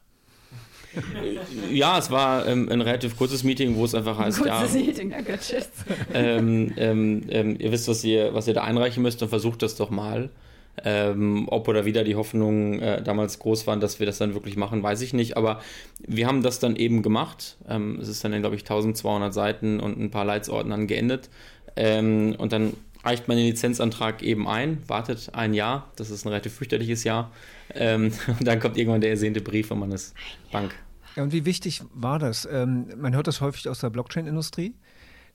Ja, 1.71 1.97
es 1.97 2.11
war 2.11 2.45
ähm, 2.47 2.69
ein 2.69 2.81
relativ 2.81 3.17
kurzes 3.17 3.43
Meeting, 3.43 3.75
wo 3.75 3.85
es 3.85 3.95
einfach 3.95 4.17
heißt, 4.17 4.39
kurzes 4.39 4.73
ja, 4.73 4.79
Meeting, 4.79 5.09
danke, 5.09 5.39
tschüss. 5.39 5.69
Ähm, 6.13 6.73
ähm, 6.77 7.23
ähm, 7.29 7.55
ihr 7.59 7.71
wisst, 7.71 7.87
was 7.87 8.03
ihr, 8.03 8.33
was 8.33 8.47
ihr 8.47 8.53
da 8.53 8.63
einreichen 8.63 9.01
müsst 9.01 9.21
und 9.23 9.29
versucht 9.29 9.61
das 9.61 9.75
doch 9.75 9.89
mal. 9.89 10.29
Ähm, 10.83 11.47
ob 11.49 11.67
oder 11.67 11.85
wieder 11.85 12.03
die 12.03 12.15
Hoffnungen 12.15 12.79
äh, 12.79 13.03
damals 13.03 13.37
groß 13.37 13.67
waren, 13.67 13.79
dass 13.79 13.99
wir 13.99 14.07
das 14.07 14.17
dann 14.17 14.33
wirklich 14.33 14.57
machen, 14.57 14.81
weiß 14.81 15.01
ich 15.01 15.13
nicht. 15.13 15.37
Aber 15.37 15.61
wir 15.99 16.27
haben 16.27 16.41
das 16.41 16.59
dann 16.59 16.75
eben 16.75 17.03
gemacht. 17.03 17.57
Ähm, 17.69 17.99
es 18.01 18.07
ist 18.07 18.23
dann, 18.23 18.39
glaube 18.39 18.55
ich, 18.55 18.61
1200 18.63 19.33
Seiten 19.33 19.79
und 19.79 19.99
ein 19.99 20.09
paar 20.09 20.25
Leitsordnern 20.25 20.87
geendet. 20.87 21.29
Und 21.75 22.49
dann 22.51 22.73
reicht 23.03 23.27
man 23.27 23.37
den 23.37 23.47
Lizenzantrag 23.47 24.21
eben 24.23 24.47
ein, 24.47 24.81
wartet 24.87 25.31
ein 25.33 25.53
Jahr, 25.53 25.91
das 25.95 26.09
ist 26.09 26.25
ein 26.25 26.29
relativ 26.29 26.53
fürchterliches 26.53 27.03
Jahr, 27.03 27.31
ähm, 27.73 28.11
und 28.39 28.45
dann 28.47 28.59
kommt 28.59 28.77
irgendwann 28.77 29.01
der 29.01 29.11
ersehnte 29.11 29.41
Brief 29.41 29.71
und 29.71 29.79
man 29.79 29.91
ist 29.91 30.13
Bank. 30.51 30.73
Ja, 31.15 31.23
und 31.23 31.31
wie 31.31 31.45
wichtig 31.45 31.81
war 31.93 32.17
das? 32.17 32.47
Ähm, 32.51 32.87
man 32.97 33.13
hört 33.13 33.27
das 33.27 33.41
häufig 33.41 33.69
aus 33.69 33.79
der 33.79 33.89
Blockchain-Industrie 33.89 34.73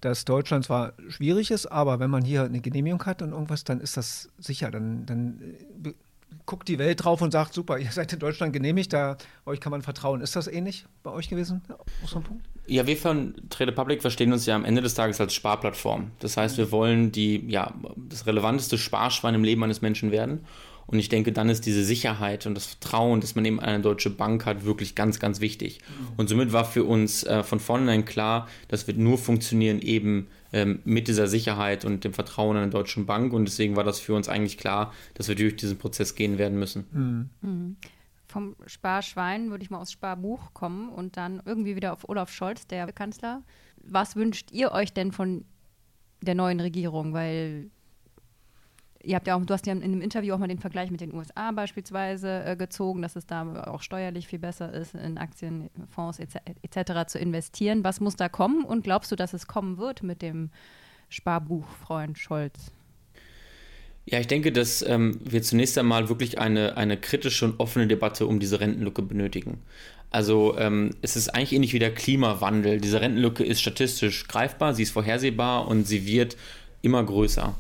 dass 0.01 0.25
Deutschland 0.25 0.65
zwar 0.65 0.93
schwierig 1.09 1.51
ist, 1.51 1.67
aber 1.67 1.99
wenn 1.99 2.11
man 2.11 2.25
hier 2.25 2.45
eine 2.45 2.61
Genehmigung 2.61 3.05
hat 3.05 3.23
und 3.23 3.33
irgendwas, 3.33 3.65
dann 3.65 3.81
ist 3.81 3.97
das 3.97 4.29
sicher. 4.39 4.71
Dann, 4.71 5.07
dann 5.07 5.41
äh, 5.85 5.93
guckt 6.47 6.69
die 6.69 6.79
Welt 6.79 7.05
drauf 7.05 7.21
und 7.21 7.33
sagt, 7.33 7.53
super, 7.53 7.79
ihr 7.79 7.91
seid 7.91 8.13
in 8.13 8.19
Deutschland 8.19 8.53
genehmigt, 8.53 8.93
da 8.93 9.17
euch 9.45 9.61
kann 9.61 9.71
man 9.71 9.83
vertrauen. 9.83 10.21
Ist 10.21 10.37
das 10.37 10.47
ähnlich 10.47 10.87
bei 11.03 11.11
euch 11.11 11.29
gewesen? 11.29 11.63
so 12.07 12.23
Ja, 12.69 12.87
wir 12.87 12.97
von 12.97 13.35
Trade 13.49 13.73
Public 13.73 14.03
verstehen 14.03 14.33
uns 14.33 14.45
ja 14.45 14.55
am 14.55 14.65
Ende 14.65 14.83
des 14.83 14.95
Tages 14.95 15.21
als 15.21 15.35
Sparplattform. 15.35 16.11
Das 16.19 16.37
heißt, 16.37 16.59
wir 16.59 16.71
wollen 16.71 17.11
die, 17.13 17.45
ja, 17.49 17.75
das 17.97 18.27
relevanteste 18.27 18.77
Sparschwein 18.77 19.35
im 19.35 19.43
Leben 19.43 19.65
eines 19.65 19.81
Menschen 19.81 20.11
werden. 20.13 20.41
Und 20.87 20.99
ich 20.99 21.11
denke, 21.11 21.33
dann 21.33 21.51
ist 21.51 21.67
diese 21.67 21.85
Sicherheit 21.85 22.47
und 22.47 22.55
das 22.55 22.67
Vertrauen, 22.67 23.21
dass 23.21 23.35
man 23.35 23.45
eben 23.45 23.61
eine 23.61 23.81
deutsche 23.81 24.09
Bank 24.09 24.47
hat, 24.47 24.65
wirklich 24.65 24.95
ganz, 24.95 25.19
ganz 25.19 25.41
wichtig. 25.41 25.81
Und 26.17 26.31
somit 26.31 26.53
war 26.53 26.65
für 26.65 26.85
uns 26.85 27.25
äh, 27.25 27.43
von 27.43 27.61
vornherein 27.61 28.07
klar, 28.07 28.49
das 28.69 28.87
wird 28.87 28.97
nur 28.97 29.19
funktionieren 29.19 29.81
eben 29.83 30.29
ähm, 30.53 30.81
mit 30.85 31.09
dieser 31.09 31.27
Sicherheit 31.27 31.85
und 31.85 32.05
dem 32.05 32.15
Vertrauen 32.15 32.57
an 32.57 32.63
eine 32.63 32.73
deutsche 32.73 33.01
Bank. 33.01 33.35
Und 33.35 33.45
deswegen 33.45 33.77
war 33.77 33.85
das 33.85 34.01
für 34.01 34.15
uns 34.15 34.31
eigentlich 34.31 34.57
klar, 34.57 34.95
dass 35.13 35.29
wir 35.29 35.35
durch 35.35 35.57
diesen 35.57 35.77
Prozess 35.77 36.15
gehen 36.15 36.39
werden 36.39 36.59
müssen. 36.59 36.87
Mhm. 37.43 37.77
Vom 38.29 38.57
Sparschwein 38.67 39.51
würde 39.51 39.65
ich 39.65 39.71
mal 39.71 39.81
aufs 39.81 39.93
Sparbuch 39.93 40.53
kommen 40.53 40.91
und 40.91 41.17
dann 41.17 41.43
irgendwie 41.45 41.77
wieder 41.77 41.95
auf 41.95 42.09
Olaf 42.09 42.31
Scholz, 42.31 42.67
der 42.67 42.93
Kanzler. 42.93 43.43
Was 43.83 44.17
wünscht 44.17 44.53
ihr 44.53 44.73
euch 44.73 44.93
denn 44.93 45.13
von 45.13 45.47
der 46.21 46.35
neuen 46.35 46.61
Regierung? 46.61 47.15
Weil 47.15 47.71
ihr 49.03 49.17
habt 49.17 49.27
ja 49.27 49.35
auch, 49.35 49.45
du 49.45 49.55
hast 49.55 49.67
ja 49.67 49.73
in 49.73 49.83
einem 49.83 50.03
Interview 50.03 50.35
auch 50.35 50.39
mal 50.39 50.47
den 50.47 50.59
Vergleich 50.59 50.91
mit 50.91 51.01
den 51.01 51.15
USA 51.15 51.53
beispielsweise 51.53 52.45
äh, 52.45 52.57
gezogen, 52.57 53.01
dass 53.01 53.17
es 53.17 53.27
da 53.27 53.65
auch 53.65 53.81
steuerlich 53.81 54.27
viel 54.27 54.39
besser 54.39 54.73
ist, 54.73 54.95
in 54.95 55.17
Aktien, 55.17 55.71
Fonds 55.89 56.19
etc. 56.19 56.37
Et 56.77 57.11
zu 57.11 57.19
investieren. 57.19 57.83
Was 57.83 58.01
muss 58.01 58.17
da 58.17 58.29
kommen 58.29 58.65
und 58.65 58.83
glaubst 58.85 59.11
du, 59.11 59.17
dass 59.17 59.33
es 59.33 59.47
kommen 59.47 59.79
wird 59.79 60.03
mit 60.03 60.21
dem 60.21 60.51
Sparbuchfreund 61.09 62.19
Scholz? 62.19 62.73
Ja, 64.11 64.19
ich 64.19 64.27
denke, 64.27 64.53
dass 64.53 64.81
ähm, 64.81 65.21
wir 65.23 65.43
zunächst 65.43 65.77
einmal 65.77 66.09
wirklich 66.09 66.39
eine, 66.39 66.79
eine 66.79 66.97
kritische 66.97 67.45
und 67.45 67.61
offene 67.61 67.87
Debatte 67.87 68.27
um 68.27 68.41
diese 68.41 68.59
Rentenlücke 68.59 69.03
benötigen. 69.03 69.59
Also 70.11 70.57
ähm, 70.57 70.93
es 71.03 71.15
ist 71.15 71.29
eigentlich 71.29 71.53
ähnlich 71.53 71.75
wie 71.75 71.79
der 71.79 71.93
Klimawandel. 71.93 72.81
Diese 72.81 73.03
Rentenlücke 73.03 73.45
ist 73.45 73.61
statistisch 73.61 74.27
greifbar, 74.27 74.73
sie 74.73 74.85
ist 74.85 74.93
vorhersehbar 74.93 75.69
und 75.69 75.87
sie 75.87 76.07
wird 76.07 76.39
immer 76.81 77.05
größer. 77.05 77.55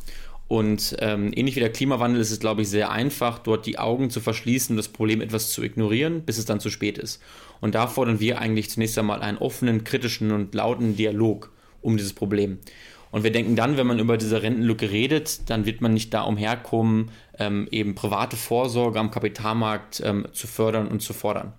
Und 0.47 0.97
ähm, 1.00 1.33
ähnlich 1.37 1.57
wie 1.57 1.61
der 1.61 1.73
Klimawandel 1.73 2.23
ist 2.23 2.31
es, 2.31 2.40
glaube 2.40 2.62
ich, 2.62 2.71
sehr 2.71 2.90
einfach, 2.90 3.40
dort 3.40 3.67
die 3.67 3.78
Augen 3.78 4.09
zu 4.09 4.21
verschließen 4.21 4.75
das 4.75 4.88
Problem 4.88 5.21
etwas 5.21 5.50
zu 5.50 5.62
ignorieren, 5.62 6.23
bis 6.23 6.38
es 6.38 6.47
dann 6.47 6.61
zu 6.61 6.71
spät 6.71 6.97
ist. 6.97 7.21
Und 7.61 7.75
da 7.75 7.88
fordern 7.88 8.21
wir 8.21 8.38
eigentlich 8.38 8.71
zunächst 8.71 8.99
einmal 8.99 9.21
einen 9.21 9.37
offenen, 9.37 9.85
kritischen 9.85 10.31
und 10.31 10.55
lauten 10.55 10.97
Dialog 10.97 11.52
um 11.83 11.99
dieses 11.99 12.14
Problem. 12.14 12.59
Und 13.11 13.25
wir 13.25 13.33
denken 13.33 13.57
dann, 13.57 13.77
wenn 13.77 13.87
man 13.87 13.99
über 13.99 14.17
diese 14.17 14.43
Rentenlücke 14.43 14.91
redet, 14.91 15.49
dann 15.50 15.67
wird 15.67 15.81
man 15.81 15.95
nicht 15.95 16.12
da 16.12 16.23
umherkommen, 16.23 17.11
ähm, 17.38 17.69
eben 17.71 17.95
private 17.95 18.37
Vorsorge 18.37 19.00
am 19.00 19.11
Kapitalmarkt 19.11 20.03
ähm, 20.05 20.27
zu 20.33 20.47
fördern 20.47 20.88
und 20.88 21.00
zu 21.00 21.12
fordern. 21.15 21.53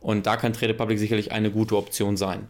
Und 0.00 0.26
da 0.26 0.36
kann 0.36 0.52
Trade 0.52 0.74
Public 0.74 0.98
sicherlich 0.98 1.32
eine 1.32 1.50
gute 1.50 1.76
Option 1.76 2.16
sein. 2.16 2.48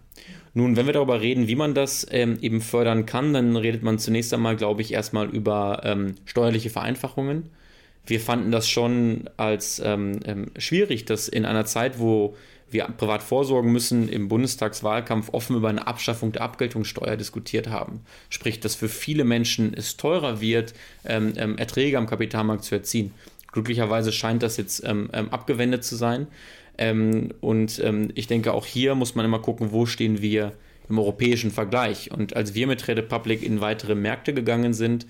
Nun, 0.55 0.77
wenn 0.77 0.87
wir 0.87 0.93
darüber 0.93 1.21
reden, 1.21 1.49
wie 1.49 1.55
man 1.55 1.75
das 1.75 2.07
ähm, 2.11 2.39
eben 2.41 2.61
fördern 2.61 3.07
kann, 3.07 3.33
dann 3.33 3.57
redet 3.57 3.83
man 3.83 3.99
zunächst 3.99 4.35
einmal, 4.35 4.57
glaube 4.57 4.83
ich, 4.83 4.93
erstmal 4.93 5.29
über 5.29 5.81
ähm, 5.85 6.17
steuerliche 6.25 6.71
Vereinfachungen. 6.71 7.51
Wir 8.07 8.21
fanden 8.21 8.51
das 8.51 8.69
schon 8.69 9.31
als 9.37 9.81
ähm, 9.85 10.21
ähm, 10.25 10.51
schwierig, 10.59 11.05
dass 11.05 11.29
in 11.29 11.45
einer 11.45 11.65
Zeit, 11.65 11.99
wo 11.99 12.37
wir 12.73 12.85
privat 12.85 13.23
vorsorgen 13.23 13.73
müssen, 13.73 14.09
im 14.09 14.29
Bundestagswahlkampf 14.29 15.31
offen 15.33 15.57
über 15.57 15.69
eine 15.69 15.87
Abschaffung 15.87 16.33
der 16.33 16.43
Abgeltungssteuer 16.43 17.17
diskutiert 17.17 17.69
haben. 17.69 18.01
Sprich, 18.29 18.61
dass 18.61 18.75
für 18.75 18.89
viele 18.89 19.25
Menschen 19.25 19.75
es 19.75 19.97
teurer 19.97 20.41
wird, 20.41 20.75
ähm, 21.05 21.33
ähm, 21.37 21.59
Erträge 21.59 21.99
am 21.99 22.07
Kapitalmarkt 22.07 22.65
zu 22.65 22.75
erzielen. 22.75 23.13
Glücklicherweise 23.53 24.13
scheint 24.13 24.43
das 24.43 24.57
jetzt 24.57 24.83
abgewendet 24.83 25.85
zu 25.85 25.95
sein. 25.95 26.27
Ähm, 26.79 27.35
und 27.41 27.81
ähm, 27.85 28.11
ich 28.15 28.27
denke, 28.27 28.55
auch 28.55 28.67
hier 28.67 28.95
muss 28.95 29.15
man 29.15 29.27
immer 29.27 29.41
gucken, 29.41 29.73
wo 29.73 29.87
stehen 29.87 30.23
wir 30.23 30.53
im 30.89 30.99
europäischen 30.99 31.51
Vergleich. 31.51 32.11
Und 32.11 32.35
als 32.35 32.55
wir 32.55 32.67
mit 32.67 32.81
Trade 32.81 33.03
Republic 33.03 33.43
in 33.43 33.61
weitere 33.61 33.95
Märkte 33.95 34.35
gegangen 34.35 34.75
sind, 34.75 35.07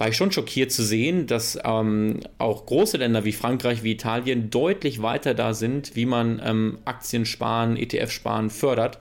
war 0.00 0.08
ich 0.08 0.16
schon 0.16 0.32
schockiert 0.32 0.72
zu 0.72 0.82
sehen, 0.82 1.26
dass 1.26 1.58
ähm, 1.62 2.20
auch 2.38 2.64
große 2.64 2.96
Länder 2.96 3.26
wie 3.26 3.32
Frankreich, 3.32 3.82
wie 3.82 3.92
Italien 3.92 4.48
deutlich 4.48 5.02
weiter 5.02 5.34
da 5.34 5.52
sind, 5.52 5.94
wie 5.94 6.06
man 6.06 6.40
ähm, 6.42 6.78
Aktien 6.86 7.26
sparen, 7.26 7.76
ETF 7.76 8.10
sparen 8.10 8.48
fördert. 8.48 8.98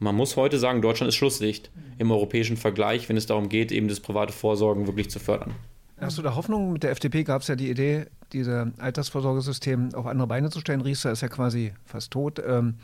Man 0.00 0.16
muss 0.16 0.34
heute 0.34 0.58
sagen, 0.58 0.82
Deutschland 0.82 1.10
ist 1.10 1.14
Schlusslicht 1.14 1.70
im 1.98 2.10
europäischen 2.10 2.56
Vergleich, 2.56 3.08
wenn 3.08 3.16
es 3.16 3.26
darum 3.26 3.48
geht, 3.48 3.70
eben 3.70 3.86
das 3.86 4.00
private 4.00 4.32
Vorsorgen 4.32 4.88
wirklich 4.88 5.08
zu 5.08 5.20
fördern. 5.20 5.54
Hast 6.00 6.18
du 6.18 6.22
da 6.22 6.34
Hoffnung? 6.34 6.72
Mit 6.72 6.82
der 6.82 6.90
FDP 6.90 7.22
gab 7.22 7.42
es 7.42 7.48
ja 7.48 7.54
die 7.54 7.70
Idee, 7.70 8.06
diese 8.32 8.72
Altersvorsorgesystem 8.78 9.94
auf 9.94 10.06
andere 10.06 10.26
Beine 10.26 10.50
zu 10.50 10.58
stellen. 10.58 10.80
Riester 10.80 11.12
ist 11.12 11.20
ja 11.20 11.28
quasi 11.28 11.74
fast 11.84 12.10
tot. 12.10 12.42
Ähm, 12.44 12.74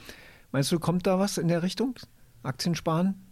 meinst 0.53 0.71
du, 0.71 0.79
kommt 0.79 1.09
da 1.09 1.19
was 1.19 1.37
in 1.37 1.49
der 1.49 1.65
Richtung? 1.65 1.97
Aktien 2.45 2.77
sparen? 2.77 3.26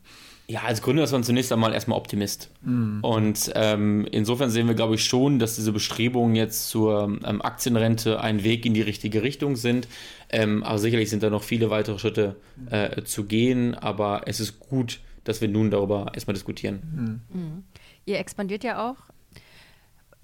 Ja, 0.46 0.62
als 0.62 0.82
Gründer 0.82 1.02
ist 1.02 1.12
man 1.12 1.24
zunächst 1.24 1.50
einmal 1.52 1.72
erstmal 1.72 1.96
Optimist. 1.96 2.50
Mm. 2.60 3.00
Und 3.00 3.50
ähm, 3.54 4.06
insofern 4.10 4.50
sehen 4.50 4.66
wir, 4.66 4.74
glaube 4.74 4.94
ich, 4.96 5.04
schon, 5.04 5.38
dass 5.38 5.56
diese 5.56 5.72
Bestrebungen 5.72 6.36
jetzt 6.36 6.68
zur 6.68 7.18
ähm, 7.24 7.40
Aktienrente 7.40 8.20
ein 8.20 8.44
Weg 8.44 8.66
in 8.66 8.74
die 8.74 8.82
richtige 8.82 9.22
Richtung 9.22 9.56
sind. 9.56 9.88
Ähm, 10.28 10.62
aber 10.62 10.78
sicherlich 10.78 11.08
sind 11.08 11.22
da 11.22 11.30
noch 11.30 11.42
viele 11.42 11.70
weitere 11.70 11.98
Schritte 11.98 12.36
äh, 12.70 13.02
zu 13.04 13.24
gehen. 13.24 13.74
Aber 13.74 14.22
es 14.26 14.38
ist 14.38 14.60
gut, 14.60 15.00
dass 15.24 15.40
wir 15.40 15.48
nun 15.48 15.70
darüber 15.70 16.12
erstmal 16.12 16.34
diskutieren. 16.34 17.22
Mm. 17.32 17.38
Mm. 17.38 17.64
Ihr 18.04 18.18
expandiert 18.18 18.64
ja 18.64 18.90
auch 18.90 18.96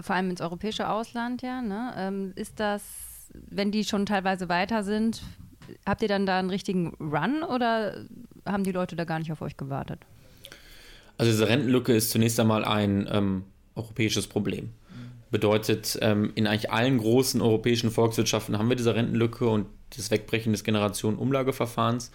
vor 0.03 0.17
allem 0.17 0.31
ins 0.31 0.41
europäische 0.41 0.89
Ausland, 0.89 1.43
ja, 1.43 1.63
ne? 1.63 1.93
Ähm, 1.97 2.33
ist 2.35 2.61
das, 2.61 2.83
wenn 3.33 3.71
die 3.71 3.85
schon 3.85 4.07
teilweise 4.07 4.49
weiter 4.49 4.83
sind, 4.83 5.23
habt 5.87 6.03
ihr 6.03 6.09
dann 6.09 6.27
da 6.27 6.39
einen 6.39 6.51
richtigen 6.51 6.95
Run 7.01 7.43
oder 7.43 8.05
haben 8.47 8.65
die 8.65 8.73
Leute 8.73 8.97
da 8.97 9.05
gar 9.05 9.19
nicht 9.19 9.33
auf 9.33 9.43
euch 9.43 9.57
gewartet? 9.57 10.01
Also 11.19 11.33
diese 11.33 11.49
Rentenlücke 11.49 11.93
ist 11.95 12.11
zunächst 12.11 12.41
einmal 12.41 12.65
ein 12.65 13.09
ähm, 13.11 13.45
europäisches 13.75 14.27
Problem. 14.27 14.71
Bedeutet, 15.31 15.99
ähm, 16.03 16.33
in 16.35 16.47
eigentlich 16.47 16.73
allen 16.73 16.99
großen 16.99 17.41
europäischen 17.41 17.91
Volkswirtschaften 17.91 18.59
haben 18.59 18.69
wir 18.69 18.77
diese 18.77 18.95
Rentenlücke 18.95 19.47
und 19.47 19.67
das 19.97 20.11
Wegbrechen 20.11 20.53
des 20.53 20.65
Generationenumlageverfahrens. 20.65 22.11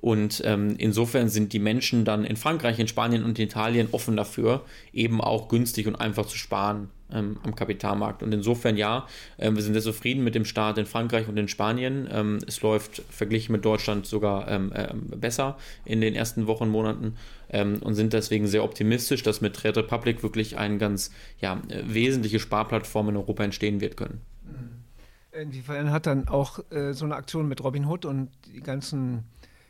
Und 0.00 0.42
ähm, 0.44 0.74
insofern 0.78 1.28
sind 1.28 1.52
die 1.52 1.58
Menschen 1.58 2.04
dann 2.04 2.24
in 2.24 2.36
Frankreich, 2.36 2.78
in 2.78 2.88
Spanien 2.88 3.24
und 3.24 3.38
in 3.38 3.46
Italien 3.46 3.88
offen 3.92 4.16
dafür, 4.16 4.64
eben 4.92 5.20
auch 5.20 5.48
günstig 5.48 5.86
und 5.86 5.96
einfach 5.96 6.26
zu 6.26 6.36
sparen 6.36 6.90
ähm, 7.10 7.38
am 7.42 7.54
Kapitalmarkt. 7.54 8.22
Und 8.22 8.32
insofern 8.32 8.76
ja, 8.76 9.06
äh, 9.38 9.50
wir 9.50 9.62
sind 9.62 9.72
sehr 9.72 9.82
zufrieden 9.82 10.22
mit 10.22 10.34
dem 10.34 10.44
Start 10.44 10.78
in 10.78 10.86
Frankreich 10.86 11.28
und 11.28 11.36
in 11.36 11.48
Spanien. 11.48 12.08
Ähm, 12.10 12.38
es 12.46 12.60
läuft 12.62 13.02
verglichen 13.10 13.52
mit 13.52 13.64
Deutschland 13.64 14.06
sogar 14.06 14.48
äh, 14.50 14.92
besser 15.16 15.56
in 15.84 16.00
den 16.00 16.14
ersten 16.14 16.46
Wochen, 16.46 16.68
Monaten 16.68 17.16
ähm, 17.50 17.78
und 17.82 17.94
sind 17.94 18.12
deswegen 18.12 18.46
sehr 18.46 18.64
optimistisch, 18.64 19.22
dass 19.22 19.40
mit 19.40 19.54
Trade 19.54 19.80
Republic 19.80 20.22
wirklich 20.22 20.58
eine 20.58 20.78
ganz 20.78 21.10
ja, 21.40 21.60
wesentliche 21.68 22.38
Sparplattform 22.38 23.08
in 23.10 23.16
Europa 23.16 23.44
entstehen 23.44 23.80
wird 23.80 23.96
können. 23.96 24.20
Inwiefern 25.32 25.90
hat 25.90 26.06
dann 26.06 26.28
auch 26.28 26.60
äh, 26.70 26.92
so 26.92 27.04
eine 27.04 27.14
Aktion 27.14 27.46
mit 27.46 27.62
Robin 27.62 27.86
Hood 27.86 28.06
und 28.06 28.30
die 28.46 28.60
ganzen 28.60 29.24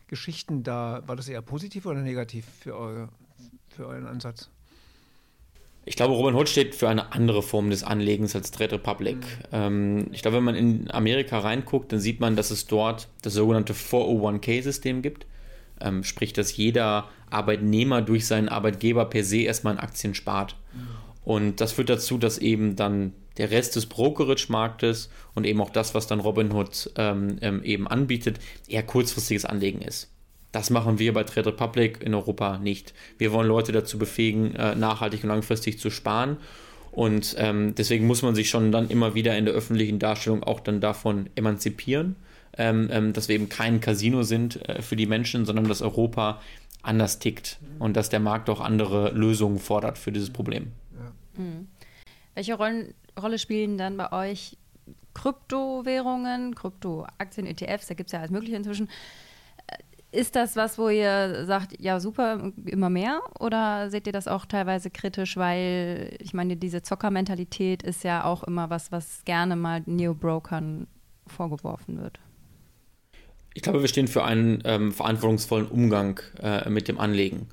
Geschichten 0.08 0.62
da, 0.62 1.02
war 1.06 1.16
das 1.16 1.28
eher 1.28 1.42
positiv 1.42 1.86
oder 1.86 2.00
negativ 2.00 2.46
für, 2.60 2.76
eure, 2.76 3.08
für 3.68 3.86
euren 3.86 4.06
Ansatz? 4.06 4.50
Ich 5.88 5.94
glaube, 5.94 6.14
Robin 6.14 6.34
Hood 6.34 6.48
steht 6.48 6.75
für 6.75 6.88
eine 6.88 7.12
andere 7.12 7.42
Form 7.42 7.70
des 7.70 7.84
Anlegens 7.84 8.34
als 8.34 8.50
Trade 8.50 8.72
Republic. 8.72 9.18
Mhm. 9.18 9.22
Ähm, 9.52 10.06
ich 10.10 10.22
glaube, 10.22 10.38
wenn 10.38 10.44
man 10.44 10.56
in 10.56 10.90
Amerika 10.90 11.38
reinguckt, 11.38 11.92
dann 11.92 12.00
sieht 12.00 12.18
man, 12.20 12.34
dass 12.34 12.50
es 12.50 12.66
dort 12.66 13.08
das 13.22 13.34
sogenannte 13.34 13.72
401k-System 13.72 15.00
gibt. 15.00 15.26
Ähm, 15.80 16.02
sprich, 16.02 16.32
dass 16.32 16.56
jeder 16.56 17.08
Arbeitnehmer 17.30 18.02
durch 18.02 18.26
seinen 18.26 18.48
Arbeitgeber 18.48 19.04
per 19.04 19.22
se 19.22 19.42
erstmal 19.42 19.75
in 19.75 19.80
Aktien 19.80 20.14
spart. 20.14 20.56
Mhm. 20.72 20.88
Und 21.25 21.60
das 21.60 21.72
führt 21.72 21.88
dazu, 21.88 22.18
dass 22.18 22.38
eben 22.38 22.75
dann 22.75 23.12
der 23.38 23.50
Rest 23.50 23.76
des 23.76 23.87
Brokerage-Marktes 23.87 25.11
und 25.35 25.45
eben 25.45 25.61
auch 25.61 25.71
das, 25.71 25.95
was 25.95 26.07
dann 26.07 26.21
Robinhood 26.21 26.90
ähm, 26.97 27.38
ähm, 27.40 27.62
eben 27.62 27.87
anbietet, 27.87 28.38
eher 28.69 28.83
kurzfristiges 28.83 29.45
Anlegen 29.45 29.83
ist. 29.83 30.11
Das 30.52 30.71
machen 30.71 30.99
wir 30.99 31.12
bei 31.12 31.25
Trade 31.25 31.50
Republic 31.50 32.02
in 32.02 32.14
Europa 32.14 32.59
nicht. 32.59 32.95
Wir 33.19 33.33
wollen 33.33 33.49
Leute 33.49 33.73
dazu 33.73 33.99
befähigen, 33.99 34.55
äh, 34.55 34.75
nachhaltig 34.75 35.23
und 35.23 35.28
langfristig 35.28 35.78
zu 35.78 35.90
sparen. 35.90 36.38
Und 36.93 37.35
ähm, 37.38 37.75
deswegen 37.75 38.07
muss 38.07 38.23
man 38.23 38.35
sich 38.35 38.49
schon 38.49 38.73
dann 38.73 38.88
immer 38.88 39.14
wieder 39.14 39.37
in 39.37 39.45
der 39.45 39.52
öffentlichen 39.52 39.99
Darstellung 39.99 40.43
auch 40.43 40.61
dann 40.61 40.81
davon 40.81 41.28
emanzipieren, 41.35 42.16
ähm, 42.57 42.88
ähm, 42.90 43.12
dass 43.12 43.28
wir 43.28 43.35
eben 43.35 43.50
kein 43.50 43.81
Casino 43.83 44.23
sind 44.23 44.66
äh, 44.66 44.81
für 44.81 44.97
die 44.97 45.05
Menschen, 45.05 45.45
sondern 45.45 45.69
dass 45.69 45.83
Europa 45.83 46.40
anders 46.83 47.19
tickt 47.19 47.59
und 47.78 47.97
dass 47.97 48.09
der 48.09 48.21
Markt 48.21 48.49
auch 48.49 48.61
andere 48.61 49.11
Lösungen 49.11 49.59
fordert 49.59 49.99
für 49.99 50.12
dieses 50.12 50.31
Problem. 50.31 50.73
Ja. 50.95 51.43
Mhm. 51.43 51.69
Welche 52.37 52.55
Rollen, 52.55 52.95
Rolle 53.21 53.38
spielen 53.38 53.78
dann 53.78 53.97
bei 53.97 54.12
euch 54.12 54.59
Kryptowährungen, 55.14 56.55
Kryptoaktien, 56.55 57.47
ETFs? 57.47 57.87
Da 57.87 57.95
gibt 57.95 58.09
es 58.09 58.12
ja 58.12 58.19
alles 58.19 58.31
Mögliche 58.31 58.57
inzwischen. 58.57 58.90
Ist 60.12 60.37
das 60.37 60.55
was, 60.55 60.78
wo 60.78 60.90
ihr 60.90 61.47
sagt, 61.47 61.81
ja 61.81 61.99
super, 61.99 62.52
immer 62.66 62.90
mehr? 62.90 63.23
Oder 63.40 63.90
seht 63.90 64.07
ihr 64.07 64.12
das 64.12 64.28
auch 64.28 64.45
teilweise 64.45 64.90
kritisch, 64.90 65.38
weil 65.38 66.14
ich 66.21 66.35
meine, 66.35 66.57
diese 66.57 66.83
Zockermentalität 66.83 67.83
ist 67.83 68.05
ja 68.05 68.25
auch 68.25 68.45
immer 68.45 68.69
was, 68.69 68.93
was 68.93 69.25
gerne 69.25 69.57
mal 69.57 69.83
Neo-Brokern 69.87 70.88
vorgeworfen 71.26 71.99
wird? 71.99 72.21
Ich 73.55 73.62
glaube, 73.62 73.81
wir 73.81 73.88
stehen 73.88 74.09
für 74.09 74.25
einen 74.25 74.62
ähm, 74.66 74.93
verantwortungsvollen 74.93 75.69
Umgang 75.69 76.21
äh, 76.43 76.69
mit 76.69 76.88
dem 76.88 77.00
Anlegen. 77.00 77.49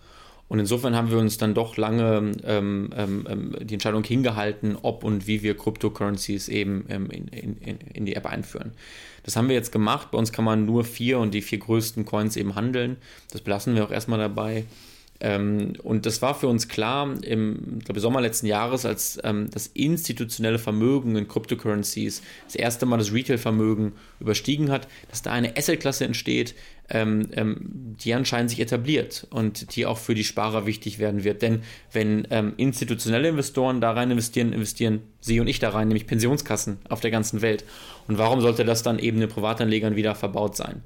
Und 0.53 0.60
insofern 0.60 0.95
haben 0.95 1.10
wir 1.10 1.17
uns 1.17 1.39
dann 1.39 1.55
doch 1.55 1.77
lange 1.77 2.31
ähm, 2.43 2.91
ähm, 2.95 3.25
ähm 3.27 3.55
die 3.60 3.74
Entscheidung 3.74 4.03
hingehalten, 4.03 4.77
ob 4.79 5.03
und 5.03 5.25
wie 5.25 5.41
wir 5.41 5.57
Cryptocurrencies 5.57 6.48
eben 6.48 6.86
ähm, 6.89 7.10
in, 7.10 7.27
in, 7.29 7.79
in, 7.91 8.05
die 8.05 8.15
App 8.15 8.27
einführen. 8.27 8.74
Das 9.24 9.36
haben 9.36 9.48
wir 9.48 9.55
jetzt 9.55 9.72
gemacht. 9.72 10.12
Bei 10.12 10.19
uns 10.19 10.31
kann 10.31 10.45
man 10.45 10.67
nur 10.67 10.83
vier 10.83 11.17
und 11.17 11.33
die 11.33 11.41
vier 11.41 11.57
größten 11.57 12.05
Coins 12.05 12.38
eben 12.38 12.53
handeln. 12.53 12.98
Das 13.31 13.41
belassen 13.41 13.74
wir 13.74 13.83
auch 13.83 13.89
erstmal 13.89 14.19
dabei. 14.19 14.65
Ähm, 15.24 15.74
und 15.82 16.06
das 16.06 16.22
war 16.22 16.36
für 16.36 16.48
uns 16.48 16.68
klar 16.68 17.15
im 17.24 17.80
glaube, 17.80 18.01
Sommer 18.01 18.20
letzten 18.20 18.46
Jahres, 18.46 18.86
als 18.86 19.18
ähm, 19.24 19.50
das 19.50 19.68
institutionelle 19.68 20.60
Vermögen 20.60 21.15
in 21.15 21.30
Cryptocurrencies 21.30 22.22
das 22.46 22.56
erste 22.56 22.86
Mal 22.86 22.98
das 22.98 23.13
Retail-Vermögen 23.13 23.94
überstiegen 24.20 24.70
hat, 24.70 24.89
dass 25.10 25.22
da 25.22 25.32
eine 25.32 25.56
Asset-Klasse 25.56 26.03
entsteht, 26.03 26.56
ähm, 26.89 27.30
ähm, 27.32 27.96
die 28.03 28.13
anscheinend 28.13 28.50
sich 28.50 28.60
etabliert 28.60 29.25
und 29.30 29.77
die 29.77 29.86
auch 29.86 29.98
für 29.98 30.13
die 30.13 30.25
Sparer 30.25 30.65
wichtig 30.65 31.00
werden 31.00 31.24
wird. 31.24 31.42
Denn 31.42 31.62
wenn 31.94 32.27
ähm, 32.30 32.53
institutionelle 32.58 33.30
Investoren 33.30 33.80
da 33.80 33.92
rein 33.92 34.12
investieren, 34.12 34.51
investieren 34.51 35.03
Sie 35.22 35.39
und 35.39 35.48
ich 35.48 35.60
da 35.60 35.70
rein, 35.70 35.88
nämlich 35.88 36.06
Pensionskassen 36.06 36.80
auf 36.89 37.00
der 37.00 37.12
ganzen 37.12 37.42
Welt. 37.42 37.63
Und 38.10 38.18
warum 38.18 38.42
sollte 38.42 38.65
das 38.65 38.84
dann 38.84 39.00
eben 39.00 39.22
den 39.22 39.30
Privatanlegern 39.30 39.96
wieder 39.96 40.15
verbaut 40.15 40.58
sein? 40.58 40.84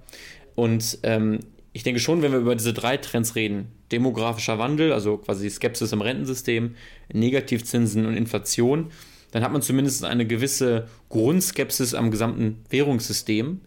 Und 0.53 0.99
ähm, 1.01 1.39
ich 1.77 1.83
denke 1.83 1.99
schon, 1.99 2.23
wenn 2.23 2.31
wir 2.31 2.39
über 2.39 2.55
diese 2.55 2.73
drei 2.73 2.97
Trends 2.97 3.35
reden, 3.35 3.67
demografischer 3.91 4.57
Wandel, 4.57 4.91
also 4.91 5.17
quasi 5.17 5.47
Skepsis 5.47 5.91
im 5.91 6.01
Rentensystem, 6.01 6.73
Negativzinsen 7.13 8.07
und 8.07 8.17
Inflation, 8.17 8.87
dann 9.29 9.43
hat 9.43 9.51
man 9.51 9.61
zumindest 9.61 10.03
eine 10.03 10.25
gewisse 10.25 10.87
Grundskepsis 11.09 11.93
am 11.93 12.09
gesamten 12.09 12.63
Währungssystem. 12.71 13.61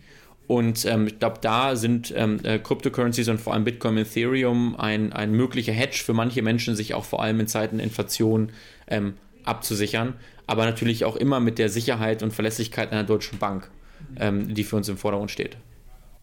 Und 0.49 0.85
ähm, 0.87 1.07
ich 1.07 1.21
glaube, 1.21 1.37
da 1.41 1.77
sind 1.77 2.13
ähm, 2.17 2.41
äh, 2.43 2.59
Cryptocurrencies 2.59 3.29
und 3.29 3.41
vor 3.41 3.55
allem 3.55 3.63
Bitcoin 3.63 3.97
und 3.97 4.03
Ethereum 4.03 4.75
ein, 4.75 5.13
ein 5.13 5.31
möglicher 5.31 5.73
Hedge 5.73 6.03
für 6.05 6.13
manche 6.13 6.43
Menschen, 6.43 6.75
sich 6.75 6.95
auch 6.95 7.05
vor 7.05 7.23
allem 7.23 7.39
in 7.39 7.47
Zeiten 7.47 7.79
Inflation 7.79 8.51
ähm, 8.89 9.15
abzusichern. 9.45 10.15
Aber 10.49 10.65
natürlich 10.65 11.05
auch 11.05 11.15
immer 11.15 11.39
mit 11.39 11.61
der 11.61 11.69
Sicherheit 11.69 12.25
und 12.25 12.33
Verlässlichkeit 12.33 12.91
einer 12.91 13.05
deutschen 13.05 13.39
Bank, 13.39 13.71
ähm, 14.19 14.53
die 14.53 14.65
für 14.65 14.75
uns 14.75 14.89
im 14.89 14.97
Vordergrund 14.97 15.31
steht. 15.31 15.57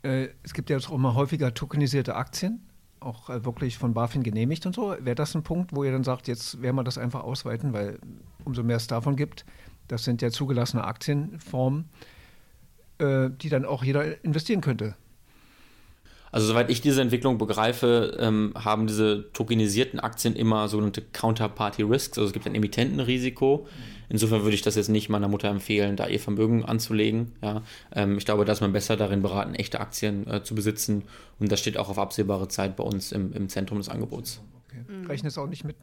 Äh, 0.08 0.30
es 0.44 0.54
gibt 0.54 0.70
ja 0.70 0.78
jetzt 0.78 0.90
auch 0.90 0.96
immer 0.96 1.16
häufiger 1.16 1.54
tokenisierte 1.54 2.16
Aktien, 2.16 2.62
auch 3.00 3.30
äh, 3.30 3.44
wirklich 3.44 3.78
von 3.78 3.94
BaFin 3.94 4.24
genehmigt 4.24 4.66
und 4.66 4.74
so. 4.74 4.96
Wäre 5.00 5.16
das 5.16 5.36
ein 5.36 5.44
Punkt, 5.44 5.76
wo 5.76 5.84
ihr 5.84 5.92
dann 5.92 6.04
sagt, 6.04 6.28
jetzt 6.28 6.62
werden 6.62 6.76
wir 6.78 6.84
das 6.84 6.98
einfach 6.98 7.24
ausweiten, 7.24 7.74
weil 7.74 8.00
umso 8.46 8.64
mehr 8.64 8.78
es 8.78 8.88
davon 8.88 9.16
gibt, 9.16 9.46
das 9.88 10.06
sind 10.06 10.22
ja 10.22 10.32
zugelassene 10.32 10.84
Aktienformen, 10.84 11.90
äh, 13.00 13.30
die 13.30 13.50
dann 13.50 13.66
auch 13.66 13.84
jeder 13.84 14.24
investieren 14.24 14.62
könnte. 14.62 14.96
Also 16.32 16.48
soweit 16.48 16.70
ich 16.70 16.82
diese 16.82 17.02
Entwicklung 17.02 17.38
begreife, 17.38 18.18
ähm, 18.20 18.54
haben 18.56 18.88
diese 18.88 19.32
tokenisierten 19.32 20.00
Aktien 20.00 20.36
immer 20.36 20.68
sogenannte 20.68 21.02
Counterparty 21.02 21.84
Risks. 21.84 22.18
Also 22.18 22.28
es 22.28 22.34
gibt 22.34 22.46
ein 22.46 22.56
Emittentenrisiko. 22.56 23.68
Insofern 24.10 24.44
würde 24.44 24.56
ich 24.56 24.62
das 24.62 24.76
jetzt 24.76 24.90
nicht 24.90 25.10
meiner 25.10 25.28
Mutter 25.28 25.50
empfehlen, 25.50 25.96
da 25.96 26.08
ihr 26.08 26.20
Vermögen 26.20 26.64
anzulegen. 26.64 27.34
Ja, 27.42 27.64
ähm, 27.94 28.18
ich 28.18 28.26
glaube, 28.26 28.46
dass 28.46 28.62
man 28.62 28.72
besser 28.72 28.96
darin 28.98 29.22
beraten, 29.22 29.56
echte 29.56 29.80
Aktien 29.80 30.28
äh, 30.28 30.44
zu 30.44 30.56
besitzen. 30.56 31.04
Und 31.40 31.52
das 31.52 31.60
steht 31.60 31.78
auch 31.78 31.90
auf 31.90 32.00
absehbare 32.00 32.48
Zeit 32.48 32.76
bei 32.76 32.84
uns 32.84 33.12
im, 33.12 33.34
im 33.34 33.50
Zentrum 33.50 33.78
des 33.80 33.90
Angebots. 33.90 34.42
Okay. 34.68 34.84
Mhm. 34.88 35.08
Rechne 35.08 35.28
es 35.30 35.38
auch 35.38 35.48
nicht 35.48 35.64
mit 35.64 35.76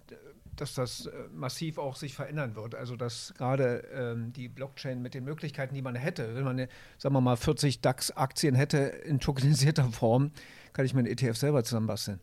dass 0.57 0.75
das 0.75 1.07
äh, 1.07 1.11
massiv 1.33 1.79
auch 1.79 1.97
sich 1.97 2.15
verändern 2.15 2.55
wird. 2.55 2.75
Also 2.75 2.97
dass 2.97 3.35
gerade 3.37 3.85
ähm, 3.93 4.33
die 4.33 4.49
Blockchain 4.49 5.03
mit 5.03 5.15
den 5.15 5.25
Möglichkeiten, 5.25 5.75
die 5.75 5.83
man 5.83 5.95
hätte, 5.95 6.35
wenn 6.35 6.45
man, 6.45 6.59
eine, 6.59 6.69
sagen 6.99 7.15
wir 7.15 7.21
mal, 7.21 7.37
40 7.37 7.81
DAX-Aktien 7.81 8.55
hätte 8.55 8.79
in 8.79 9.21
tokenisierter 9.21 9.91
Form, 9.91 10.31
kann 10.73 10.85
ich 10.85 10.95
mir 10.95 11.01
einen 11.01 11.09
ETF 11.09 11.37
selber 11.37 11.65
zusammenbasteln. 11.65 12.21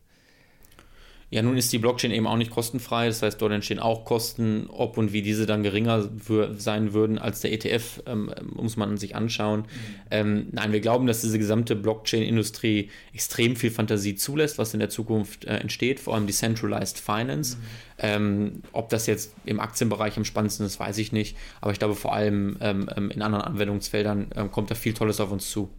Ja, 1.32 1.40
nun 1.40 1.56
ist 1.56 1.72
die 1.72 1.78
Blockchain 1.78 2.10
eben 2.10 2.26
auch 2.26 2.36
nicht 2.36 2.50
kostenfrei. 2.50 3.06
Das 3.06 3.22
heißt, 3.22 3.40
dort 3.40 3.52
entstehen 3.52 3.78
auch 3.78 4.04
Kosten. 4.04 4.66
Ob 4.68 4.98
und 4.98 5.14
wie 5.14 5.22
diese 5.22 5.46
dann 5.46 5.62
geringer 5.62 6.10
sein 6.58 6.92
würden 6.92 7.18
als 7.18 7.40
der 7.40 7.54
ETF, 7.54 8.02
ähm, 8.04 8.30
muss 8.52 8.76
man 8.76 8.98
sich 8.98 9.16
anschauen. 9.16 9.60
Mhm. 9.60 9.66
Ähm, 10.10 10.46
nein, 10.52 10.72
wir 10.72 10.80
glauben, 10.80 11.06
dass 11.06 11.22
diese 11.22 11.38
gesamte 11.38 11.74
Blockchain-Industrie 11.74 12.90
extrem 13.14 13.56
viel 13.56 13.70
Fantasie 13.70 14.14
zulässt, 14.14 14.58
was 14.58 14.74
in 14.74 14.80
der 14.80 14.90
Zukunft 14.90 15.46
äh, 15.46 15.56
entsteht, 15.56 16.00
vor 16.00 16.14
allem 16.14 16.26
Decentralized 16.26 16.98
Finance. 16.98 17.56
Mhm. 17.56 17.62
Ähm, 17.96 18.62
ob 18.72 18.90
das 18.90 19.06
jetzt 19.06 19.32
im 19.46 19.58
Aktienbereich 19.58 20.18
am 20.18 20.26
spannendsten 20.26 20.66
ist, 20.66 20.78
weiß 20.78 20.98
ich 20.98 21.12
nicht. 21.12 21.38
Aber 21.62 21.72
ich 21.72 21.78
glaube, 21.78 21.94
vor 21.94 22.12
allem 22.12 22.58
ähm, 22.60 22.90
ähm, 22.94 23.10
in 23.10 23.22
anderen 23.22 23.44
Anwendungsfeldern 23.46 24.32
ähm, 24.36 24.52
kommt 24.52 24.70
da 24.70 24.74
viel 24.74 24.92
Tolles 24.92 25.18
auf 25.18 25.32
uns 25.32 25.50
zu. 25.50 25.70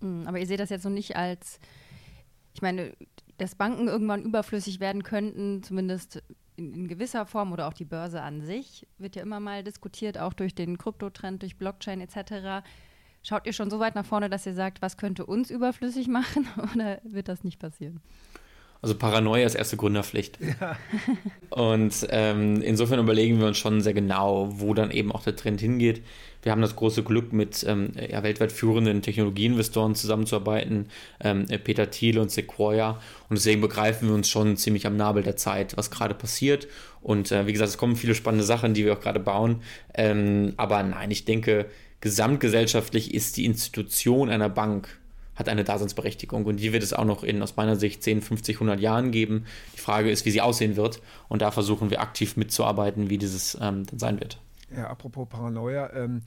Mhm, 0.00 0.26
aber 0.26 0.40
ihr 0.40 0.46
seht 0.48 0.58
das 0.58 0.70
jetzt 0.70 0.82
noch 0.82 0.90
nicht 0.90 1.14
als 1.14 1.60
ich 2.52 2.62
meine, 2.62 2.92
dass 3.40 3.54
Banken 3.54 3.88
irgendwann 3.88 4.22
überflüssig 4.22 4.80
werden 4.80 5.02
könnten, 5.02 5.62
zumindest 5.62 6.22
in, 6.56 6.74
in, 6.74 6.88
gewisser 6.88 7.24
Form 7.24 7.52
oder 7.52 7.68
auch 7.68 7.72
die 7.72 7.86
Börse 7.86 8.20
an 8.20 8.42
sich, 8.42 8.86
wird 8.98 9.16
ja 9.16 9.22
immer 9.22 9.40
mal 9.40 9.64
diskutiert, 9.64 10.18
auch 10.18 10.34
durch 10.34 10.54
den 10.54 10.76
Kryptotrend, 10.76 11.42
durch 11.42 11.56
Blockchain 11.56 12.00
etc. 12.00 12.66
Schaut 13.22 13.46
ihr 13.46 13.54
schon 13.54 13.70
so 13.70 13.80
weit 13.80 13.94
nach 13.94 14.04
vorne, 14.04 14.28
dass 14.28 14.46
ihr 14.46 14.54
sagt, 14.54 14.82
was 14.82 14.98
könnte 14.98 15.24
uns 15.24 15.50
überflüssig 15.50 16.08
machen 16.08 16.46
oder 16.74 17.00
wird 17.02 17.28
das 17.28 17.42
nicht 17.42 17.58
passieren? 17.58 18.00
Also 18.82 18.94
Paranoia 18.94 19.44
ist 19.44 19.54
erste 19.54 19.76
Gründerpflicht. 19.76 20.38
Ja. 20.40 20.76
Und 21.50 22.06
ähm, 22.10 22.62
insofern 22.62 22.98
überlegen 22.98 23.38
wir 23.38 23.46
uns 23.46 23.58
schon 23.58 23.82
sehr 23.82 23.92
genau, 23.92 24.48
wo 24.52 24.72
dann 24.72 24.90
eben 24.90 25.12
auch 25.12 25.22
der 25.22 25.36
Trend 25.36 25.60
hingeht. 25.60 26.02
Wir 26.42 26.52
haben 26.52 26.62
das 26.62 26.76
große 26.76 27.02
Glück, 27.02 27.34
mit 27.34 27.64
ähm, 27.68 27.92
ja, 28.08 28.22
weltweit 28.22 28.52
führenden 28.52 29.02
Technologieinvestoren 29.02 29.94
zusammenzuarbeiten, 29.94 30.86
ähm, 31.20 31.46
Peter 31.64 31.90
Thiel 31.90 32.18
und 32.18 32.30
Sequoia. 32.30 32.98
Und 33.28 33.38
deswegen 33.38 33.60
begreifen 33.60 34.08
wir 34.08 34.14
uns 34.14 34.30
schon 34.30 34.56
ziemlich 34.56 34.86
am 34.86 34.96
Nabel 34.96 35.22
der 35.22 35.36
Zeit, 35.36 35.76
was 35.76 35.90
gerade 35.90 36.14
passiert. 36.14 36.66
Und 37.02 37.30
äh, 37.32 37.46
wie 37.46 37.52
gesagt, 37.52 37.68
es 37.70 37.78
kommen 37.78 37.96
viele 37.96 38.14
spannende 38.14 38.44
Sachen, 38.44 38.72
die 38.72 38.86
wir 38.86 38.94
auch 38.94 39.00
gerade 39.00 39.20
bauen. 39.20 39.60
Ähm, 39.92 40.54
aber 40.56 40.82
nein, 40.82 41.10
ich 41.10 41.26
denke, 41.26 41.66
gesamtgesellschaftlich 42.00 43.12
ist 43.12 43.36
die 43.36 43.44
Institution 43.44 44.30
einer 44.30 44.48
Bank 44.48 44.99
hat 45.40 45.48
eine 45.48 45.64
Daseinsberechtigung 45.64 46.46
und 46.46 46.58
die 46.58 46.72
wird 46.72 46.82
es 46.82 46.92
auch 46.92 47.04
noch 47.04 47.24
in 47.24 47.42
aus 47.42 47.56
meiner 47.56 47.76
Sicht 47.76 48.02
10, 48.02 48.22
50, 48.22 48.56
100 48.56 48.78
Jahren 48.78 49.10
geben. 49.10 49.46
Die 49.74 49.80
Frage 49.80 50.10
ist, 50.10 50.24
wie 50.24 50.30
sie 50.30 50.40
aussehen 50.40 50.76
wird 50.76 51.02
und 51.28 51.42
da 51.42 51.50
versuchen 51.50 51.90
wir 51.90 52.00
aktiv 52.00 52.36
mitzuarbeiten, 52.36 53.10
wie 53.10 53.18
dieses 53.18 53.56
ähm, 53.60 53.86
dann 53.86 53.98
sein 53.98 54.20
wird. 54.20 54.38
Ja, 54.74 54.86
apropos 54.88 55.28
Paranoia, 55.28 55.92
ähm, 55.94 56.22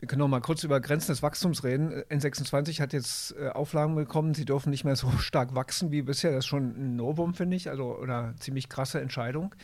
wir 0.00 0.06
können 0.06 0.20
noch 0.20 0.28
mal 0.28 0.40
kurz 0.40 0.62
über 0.62 0.80
Grenzen 0.80 1.10
des 1.10 1.22
Wachstums 1.22 1.64
reden. 1.64 1.92
N26 2.08 2.80
hat 2.80 2.92
jetzt 2.92 3.34
äh, 3.36 3.48
Auflagen 3.48 3.96
bekommen, 3.96 4.32
sie 4.32 4.44
dürfen 4.44 4.70
nicht 4.70 4.84
mehr 4.84 4.96
so 4.96 5.10
stark 5.18 5.54
wachsen 5.54 5.90
wie 5.90 6.02
bisher. 6.02 6.30
Das 6.30 6.40
ist 6.44 6.46
schon 6.46 6.68
ein 6.76 6.96
Novum, 6.96 7.34
finde 7.34 7.56
ich, 7.56 7.68
also 7.68 7.96
oder 7.96 8.34
ziemlich 8.38 8.68
krasse 8.68 9.00
Entscheidung. 9.00 9.54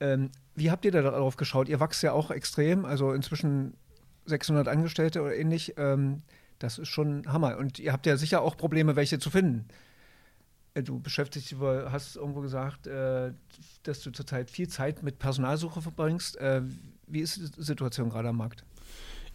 Ähm, 0.00 0.30
wie 0.54 0.70
habt 0.70 0.84
ihr 0.84 0.92
da 0.92 1.02
darauf 1.02 1.36
geschaut? 1.36 1.68
Ihr 1.68 1.80
wachst 1.80 2.02
ja 2.02 2.12
auch 2.12 2.30
extrem, 2.30 2.84
also 2.84 3.12
inzwischen 3.12 3.74
600 4.24 4.68
Angestellte 4.68 5.22
oder 5.22 5.36
ähnlich. 5.36 5.74
Ähm, 5.76 6.22
das 6.58 6.78
ist 6.78 6.88
schon 6.88 7.30
Hammer. 7.30 7.56
Und 7.56 7.78
ihr 7.78 7.92
habt 7.92 8.06
ja 8.06 8.16
sicher 8.16 8.42
auch 8.42 8.56
Probleme, 8.56 8.96
welche 8.96 9.18
zu 9.18 9.30
finden. 9.30 9.66
Äh, 10.74 10.82
du 10.82 11.00
beschäftigst 11.00 11.50
dich, 11.50 11.58
hast 11.58 12.16
irgendwo 12.16 12.40
gesagt, 12.40 12.86
äh, 12.86 13.32
dass 13.82 14.00
du 14.00 14.10
zurzeit 14.10 14.50
viel 14.50 14.68
Zeit 14.68 15.02
mit 15.02 15.18
Personalsuche 15.18 15.82
verbringst. 15.82 16.36
Äh, 16.36 16.62
wie 17.06 17.20
ist 17.20 17.36
die 17.36 17.62
Situation 17.62 18.10
gerade 18.10 18.28
am 18.28 18.36
Markt? 18.36 18.64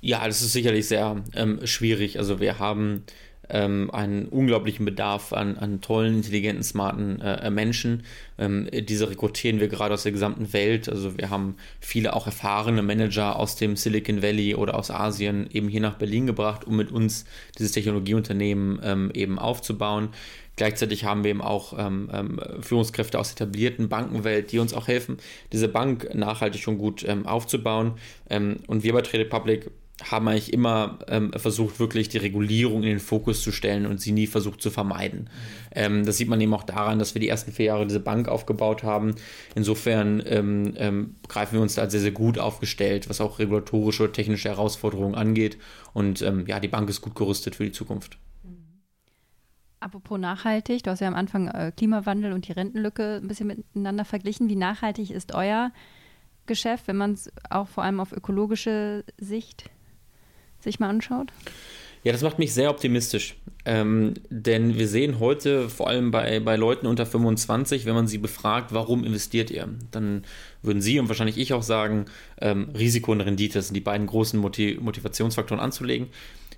Ja, 0.01 0.25
das 0.25 0.41
ist 0.41 0.53
sicherlich 0.53 0.87
sehr 0.87 1.23
ähm, 1.33 1.65
schwierig. 1.65 2.17
Also 2.17 2.39
wir 2.39 2.57
haben 2.57 3.03
ähm, 3.51 3.91
einen 3.91 4.25
unglaublichen 4.27 4.85
Bedarf 4.85 5.33
an, 5.33 5.57
an 5.57 5.81
tollen, 5.81 6.17
intelligenten, 6.17 6.63
smarten 6.63 7.21
äh, 7.21 7.49
Menschen. 7.49 8.03
Ähm, 8.37 8.67
diese 8.71 9.09
rekrutieren 9.09 9.59
wir 9.59 9.67
gerade 9.67 9.93
aus 9.93 10.03
der 10.03 10.11
gesamten 10.11 10.53
Welt. 10.53 10.89
Also 10.89 11.17
wir 11.17 11.29
haben 11.29 11.55
viele 11.79 12.13
auch 12.15 12.25
erfahrene 12.25 12.81
Manager 12.81 13.37
aus 13.37 13.55
dem 13.55 13.75
Silicon 13.75 14.21
Valley 14.21 14.55
oder 14.55 14.75
aus 14.75 14.89
Asien 14.89 15.49
eben 15.51 15.67
hier 15.67 15.81
nach 15.81 15.95
Berlin 15.95 16.25
gebracht, 16.25 16.65
um 16.65 16.75
mit 16.75 16.91
uns 16.91 17.25
dieses 17.57 17.71
Technologieunternehmen 17.73 18.79
ähm, 18.83 19.11
eben 19.13 19.37
aufzubauen. 19.37 20.09
Gleichzeitig 20.57 21.05
haben 21.05 21.23
wir 21.23 21.31
eben 21.31 21.41
auch 21.41 21.73
ähm, 21.77 22.09
ähm, 22.13 22.39
Führungskräfte 22.59 23.17
aus 23.17 23.33
der 23.33 23.47
etablierten 23.47 23.89
Bankenwelt, 23.89 24.51
die 24.51 24.59
uns 24.59 24.73
auch 24.73 24.87
helfen, 24.87 25.17
diese 25.51 25.67
Bank 25.67 26.13
nachhaltig 26.13 26.67
und 26.67 26.77
gut 26.77 27.03
ähm, 27.07 27.25
aufzubauen. 27.25 27.93
Ähm, 28.29 28.59
und 28.67 28.83
wir 28.83 28.93
bei 28.93 29.01
Trade 29.01 29.23
Republic 29.23 29.71
haben 30.09 30.27
eigentlich 30.27 30.53
immer 30.53 30.99
ähm, 31.07 31.31
versucht, 31.33 31.79
wirklich 31.79 32.09
die 32.09 32.17
Regulierung 32.17 32.83
in 32.83 32.89
den 32.89 32.99
Fokus 32.99 33.41
zu 33.41 33.51
stellen 33.51 33.85
und 33.85 34.01
sie 34.01 34.11
nie 34.11 34.27
versucht 34.27 34.61
zu 34.61 34.71
vermeiden. 34.71 35.29
Ähm, 35.73 36.05
das 36.05 36.17
sieht 36.17 36.27
man 36.27 36.41
eben 36.41 36.53
auch 36.53 36.63
daran, 36.63 36.99
dass 36.99 37.13
wir 37.13 37.19
die 37.19 37.29
ersten 37.29 37.51
vier 37.51 37.65
Jahre 37.65 37.85
diese 37.85 37.99
Bank 37.99 38.27
aufgebaut 38.27 38.83
haben. 38.83 39.15
Insofern 39.55 40.23
ähm, 40.25 40.73
ähm 40.77 41.15
greifen 41.27 41.55
wir 41.55 41.61
uns 41.61 41.75
da 41.75 41.89
sehr, 41.89 42.01
sehr 42.01 42.11
gut 42.11 42.39
aufgestellt, 42.39 43.09
was 43.09 43.21
auch 43.21 43.39
regulatorische 43.39 44.05
und 44.05 44.13
technische 44.13 44.49
Herausforderungen 44.49 45.15
angeht. 45.15 45.57
Und 45.93 46.21
ähm, 46.21 46.45
ja, 46.47 46.59
die 46.59 46.67
Bank 46.67 46.89
ist 46.89 47.01
gut 47.01 47.15
gerüstet 47.15 47.55
für 47.55 47.63
die 47.63 47.71
Zukunft. 47.71 48.17
Apropos 49.81 50.19
nachhaltig, 50.19 50.83
du 50.83 50.91
hast 50.91 50.99
ja 50.99 51.07
am 51.07 51.15
Anfang 51.15 51.47
äh, 51.47 51.71
Klimawandel 51.75 52.33
und 52.33 52.47
die 52.47 52.51
Rentenlücke 52.51 53.19
ein 53.21 53.27
bisschen 53.27 53.47
miteinander 53.47 54.05
verglichen. 54.05 54.47
Wie 54.47 54.55
nachhaltig 54.55 55.09
ist 55.09 55.33
euer 55.33 55.71
Geschäft, 56.45 56.87
wenn 56.87 56.97
man 56.97 57.13
es 57.13 57.31
auch 57.49 57.67
vor 57.67 57.83
allem 57.83 57.99
auf 57.99 58.11
ökologische 58.11 59.03
Sicht 59.17 59.71
sich 60.63 60.79
mal 60.79 60.89
anschaut? 60.89 61.31
Ja, 62.03 62.11
das 62.11 62.23
macht 62.23 62.39
mich 62.39 62.53
sehr 62.53 62.71
optimistisch. 62.71 63.35
Ähm, 63.63 64.15
denn 64.29 64.79
wir 64.79 64.87
sehen 64.87 65.19
heute 65.19 65.69
vor 65.69 65.87
allem 65.87 66.09
bei, 66.09 66.39
bei 66.39 66.55
Leuten 66.55 66.87
unter 66.87 67.05
25, 67.05 67.85
wenn 67.85 67.93
man 67.93 68.07
sie 68.07 68.17
befragt, 68.17 68.73
warum 68.73 69.03
investiert 69.03 69.51
ihr? 69.51 69.69
Dann 69.91 70.23
würden 70.63 70.81
sie 70.81 70.99
und 70.99 71.09
wahrscheinlich 71.09 71.37
ich 71.37 71.53
auch 71.53 71.61
sagen, 71.61 72.05
ähm, 72.39 72.69
Risiko 72.75 73.11
und 73.11 73.21
Rendite 73.21 73.61
sind 73.61 73.75
die 73.75 73.81
beiden 73.81 74.07
großen 74.07 74.39
Motiv 74.39 74.81
Motivationsfaktoren 74.81 75.63
anzulegen. 75.63 76.07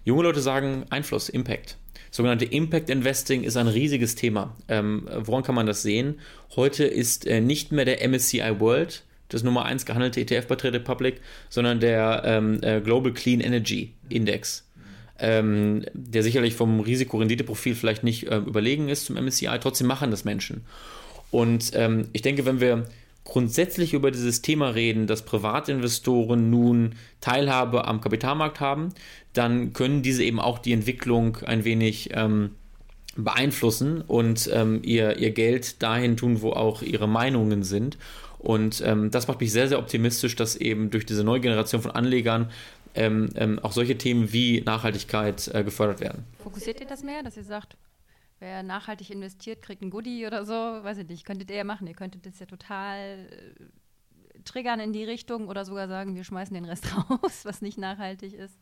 Junge 0.06 0.24
Leute 0.24 0.40
sagen 0.40 0.86
Einfluss, 0.90 1.28
Impact. 1.28 1.78
Sogenannte 2.10 2.46
Impact 2.46 2.90
Investing 2.90 3.44
ist 3.44 3.58
ein 3.58 3.68
riesiges 3.68 4.16
Thema. 4.16 4.56
Ähm, 4.70 5.10
woran 5.18 5.44
kann 5.44 5.56
man 5.56 5.66
das 5.66 5.82
sehen? 5.82 6.20
Heute 6.56 6.86
ist 6.86 7.28
äh, 7.28 7.42
nicht 7.42 7.74
mehr 7.74 7.86
der 7.86 8.08
MSCI 8.08 8.60
World 8.60 9.04
das 9.34 9.44
Nummer 9.44 9.66
1 9.66 9.86
gehandelte 9.86 10.22
ETF 10.22 10.48
bei 10.48 10.56
Trade 10.56 10.76
Republic, 10.76 11.22
sondern 11.50 11.80
der 11.80 12.24
ähm, 12.26 12.60
äh, 12.62 12.82
Global 12.82 13.14
Clean 13.14 13.40
Energy 13.40 13.94
Index. 14.10 14.68
Ähm, 15.20 15.86
der 15.94 16.24
sicherlich 16.24 16.56
vom 16.56 16.80
Risiko-Rendite-Profil 16.80 17.76
vielleicht 17.76 18.04
nicht 18.04 18.28
äh, 18.28 18.38
überlegen 18.38 18.90
ist 18.90 19.06
zum 19.06 19.16
MSCI, 19.16 19.60
trotzdem 19.62 19.88
machen 19.88 20.12
das 20.12 20.26
Menschen. 20.26 20.66
Und 21.30 21.72
ähm, 21.76 22.10
ich 22.14 22.24
denke, 22.24 22.46
wenn 22.46 22.60
wir 22.60 22.88
grundsätzlich 23.24 23.94
über 23.94 24.12
dieses 24.12 24.42
Thema 24.42 24.70
reden, 24.70 25.08
dass 25.08 25.24
Privatinvestoren 25.24 26.50
nun 26.50 26.96
Teilhabe 27.22 27.86
am 27.88 28.02
Kapitalmarkt 28.02 28.60
haben, 28.60 28.90
dann 29.34 29.74
können 29.74 30.02
diese 30.02 30.24
eben 30.24 30.40
auch 30.40 30.60
die 30.60 30.74
Entwicklung 30.74 31.38
ein 31.38 31.64
wenig 31.64 32.10
ähm, 32.14 32.52
beeinflussen 33.16 34.02
und 34.02 34.50
ähm, 34.52 34.82
ihr, 34.84 35.18
ihr 35.18 35.32
Geld 35.32 35.82
dahin 35.82 36.18
tun, 36.18 36.42
wo 36.42 36.52
auch 36.52 36.82
ihre 36.82 37.08
Meinungen 37.08 37.64
sind. 37.64 37.98
Und 38.44 38.84
ähm, 38.86 39.10
das 39.10 39.28
macht 39.28 39.40
mich 39.40 39.52
sehr, 39.52 39.70
sehr 39.70 39.80
optimistisch, 39.80 40.36
dass 40.36 40.58
eben 40.58 40.90
durch 40.90 41.06
diese 41.06 41.24
neue 41.24 41.40
Generation 41.40 41.82
von 41.82 41.92
Anlegern 41.92 42.52
ähm, 42.94 43.30
ähm, 43.36 43.58
auch 43.60 43.72
solche 43.72 43.98
Themen 43.98 44.34
wie 44.34 44.62
Nachhaltigkeit 44.62 45.48
äh, 45.54 45.64
gefördert 45.64 46.02
werden. 46.02 46.26
Fokussiert 46.44 46.82
ihr 46.82 46.86
das 46.86 47.04
mehr, 47.04 47.24
dass 47.24 47.38
ihr 47.38 47.46
sagt, 47.46 47.78
wer 48.40 48.62
nachhaltig 48.62 49.10
investiert, 49.10 49.62
kriegt 49.62 49.82
ein 49.82 49.90
Goodie 49.90 50.28
oder 50.28 50.46
so? 50.46 50.54
Weiß 50.54 50.98
ich 50.98 51.08
nicht, 51.08 51.26
könntet 51.26 51.50
ihr 51.50 51.56
ja 51.56 51.64
machen. 51.64 51.88
Ihr 51.88 51.94
könntet 51.94 52.26
das 52.26 52.38
ja 52.40 52.46
total 52.46 53.28
äh, 53.30 53.64
triggern 54.46 54.80
in 54.80 54.94
die 54.94 55.04
Richtung 55.04 55.48
oder 55.48 55.66
sogar 55.66 55.88
sagen, 55.88 56.16
wir 56.16 56.24
schmeißen 56.24 56.54
den 56.54 56.66
Rest 56.66 56.88
raus, 57.10 57.42
was 57.44 57.62
nicht 57.62 57.78
nachhaltig 57.78 58.34
ist? 58.34 58.58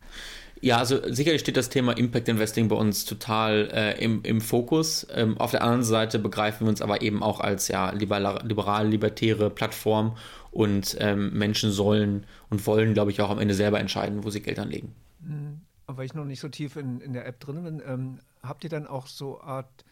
Ja, 0.60 0.78
also 0.78 1.00
sicherlich 1.12 1.42
steht 1.42 1.58
das 1.58 1.70
Thema 1.70 1.98
Impact 1.98 2.28
Investing 2.28 2.68
bei 2.68 2.76
uns 2.76 3.06
total 3.06 3.70
äh, 3.74 4.04
im, 4.04 4.24
im 4.24 4.42
Fokus. 4.42 5.08
Ähm, 5.14 5.38
auf 5.38 5.52
der 5.52 5.64
anderen 5.64 5.84
Seite 5.84 6.20
begreifen 6.20 6.66
wir 6.66 6.70
uns 6.70 6.82
aber 6.82 7.02
eben 7.02 7.24
auch 7.24 7.40
als 7.40 7.68
ja, 7.68 7.92
liberal-libertäre 7.92 9.50
Plattform 9.50 10.18
und 10.52 10.98
ähm, 11.00 11.34
Menschen 11.34 11.72
sollen 11.72 12.26
und 12.50 12.66
wollen, 12.68 12.94
glaube 12.94 13.12
ich, 13.12 13.22
auch 13.22 13.30
am 13.30 13.40
Ende 13.40 13.54
selber 13.54 13.80
entscheiden, 13.80 14.24
wo 14.24 14.30
sie 14.30 14.42
Geld 14.42 14.60
anlegen. 14.60 14.94
Mhm. 15.22 15.62
weil 15.88 16.06
ich 16.06 16.14
noch 16.14 16.26
nicht 16.26 16.40
so 16.40 16.50
tief 16.50 16.76
in, 16.76 17.00
in 17.00 17.14
der 17.14 17.28
App 17.28 17.40
drin 17.40 17.64
bin, 17.64 17.82
ähm, 17.86 18.20
habt 18.44 18.64
ihr 18.64 18.70
dann 18.70 18.88
auch 18.88 19.08
so 19.08 19.40
Art 19.42 19.86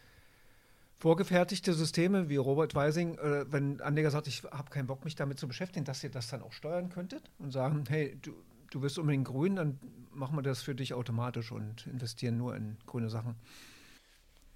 vorgefertigte 1.00 1.74
Systeme 1.74 2.30
wie 2.30 2.36
Robert 2.36 2.76
Weising, 2.76 3.18
äh, 3.18 3.46
wenn 3.50 3.82
Anleger 3.82 4.12
sagt, 4.12 4.28
ich 4.28 4.44
habe 4.44 4.70
keinen 4.70 4.88
Bock, 4.88 5.06
mich 5.06 5.16
damit 5.16 5.40
zu 5.40 5.48
beschäftigen, 5.48 5.86
dass 5.86 6.04
ihr 6.04 6.12
das 6.12 6.28
dann 6.28 6.42
auch 6.42 6.52
steuern 6.52 6.90
könntet 6.90 7.24
und 7.40 7.52
sagen, 7.52 7.86
hey, 7.88 8.18
du, 8.22 8.34
du 8.70 8.82
bist 8.82 9.00
unbedingt 9.00 9.26
grün, 9.26 9.56
dann 9.56 9.80
machen 10.14 10.38
wir 10.38 10.42
das 10.42 10.62
für 10.62 10.76
dich 10.76 10.94
automatisch 10.94 11.52
und 11.52 11.88
investieren 11.88 12.38
nur 12.38 12.56
in 12.56 12.78
grüne 12.86 13.10
Sachen. 13.10 13.36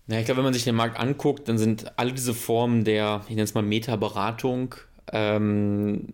Ja, 0.07 0.19
ich 0.19 0.25
glaube, 0.25 0.39
wenn 0.39 0.45
man 0.45 0.53
sich 0.53 0.65
den 0.65 0.75
Markt 0.75 0.99
anguckt, 0.99 1.47
dann 1.47 1.57
sind 1.57 1.97
alle 1.97 2.11
diese 2.11 2.33
Formen 2.33 2.83
der, 2.83 3.21
ich 3.23 3.29
nenne 3.29 3.43
es 3.43 3.53
mal 3.53 3.63
Meta-Beratung, 3.63 4.75
ähm, 5.13 6.07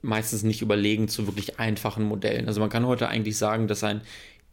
meistens 0.00 0.44
nicht 0.44 0.62
überlegen 0.62 1.08
zu 1.08 1.26
wirklich 1.26 1.58
einfachen 1.58 2.04
Modellen. 2.04 2.46
Also 2.46 2.60
man 2.60 2.70
kann 2.70 2.86
heute 2.86 3.08
eigentlich 3.08 3.36
sagen, 3.36 3.66
dass 3.66 3.82
ein 3.82 4.02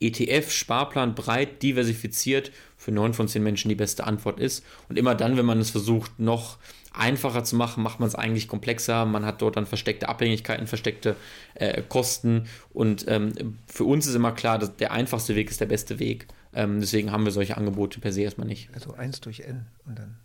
ETF-Sparplan 0.02 1.16
breit 1.16 1.62
diversifiziert 1.62 2.52
für 2.78 2.92
neun 2.92 3.14
von 3.14 3.28
zehn 3.28 3.44
Menschen 3.44 3.70
die 3.70 3.76
beste 3.76 4.06
Antwort 4.06 4.40
ist. 4.40 4.64
Und 4.88 4.98
immer 4.98 5.16
dann, 5.16 5.38
wenn 5.38 5.46
man 5.46 5.60
es 5.60 5.70
versucht, 5.70 6.20
noch 6.20 6.58
einfacher 6.94 7.44
zu 7.44 7.56
machen, 7.56 7.84
macht 7.84 8.00
man 8.00 8.08
es 8.08 8.16
eigentlich 8.16 8.48
komplexer. 8.48 9.06
Man 9.06 9.26
hat 9.26 9.42
dort 9.42 9.58
dann 9.58 9.66
versteckte 9.66 10.10
Abhängigkeiten, 10.10 10.68
versteckte 10.68 11.16
äh, 11.56 11.82
Kosten. 11.82 12.48
Und 12.72 13.06
ähm, 13.08 13.58
für 13.68 13.84
uns 13.84 14.08
ist 14.08 14.16
immer 14.16 14.32
klar, 14.32 14.58
dass 14.58 14.76
der 14.76 14.92
einfachste 14.92 15.36
Weg 15.36 15.50
ist 15.50 15.62
der 15.62 15.66
beste 15.66 16.00
Weg. 16.00 16.28
Ähm, 16.54 16.80
deswegen 16.80 17.12
haben 17.12 17.26
wir 17.26 17.32
solche 17.32 17.58
Angebote 17.58 18.00
per 18.00 18.12
se 18.12 18.22
erstmal 18.22 18.48
nicht. 18.48 18.70
Also 18.74 18.94
eins 18.94 19.22
durch 19.22 19.42
N 19.42 19.68
und 19.86 20.00
dann. 20.00 20.18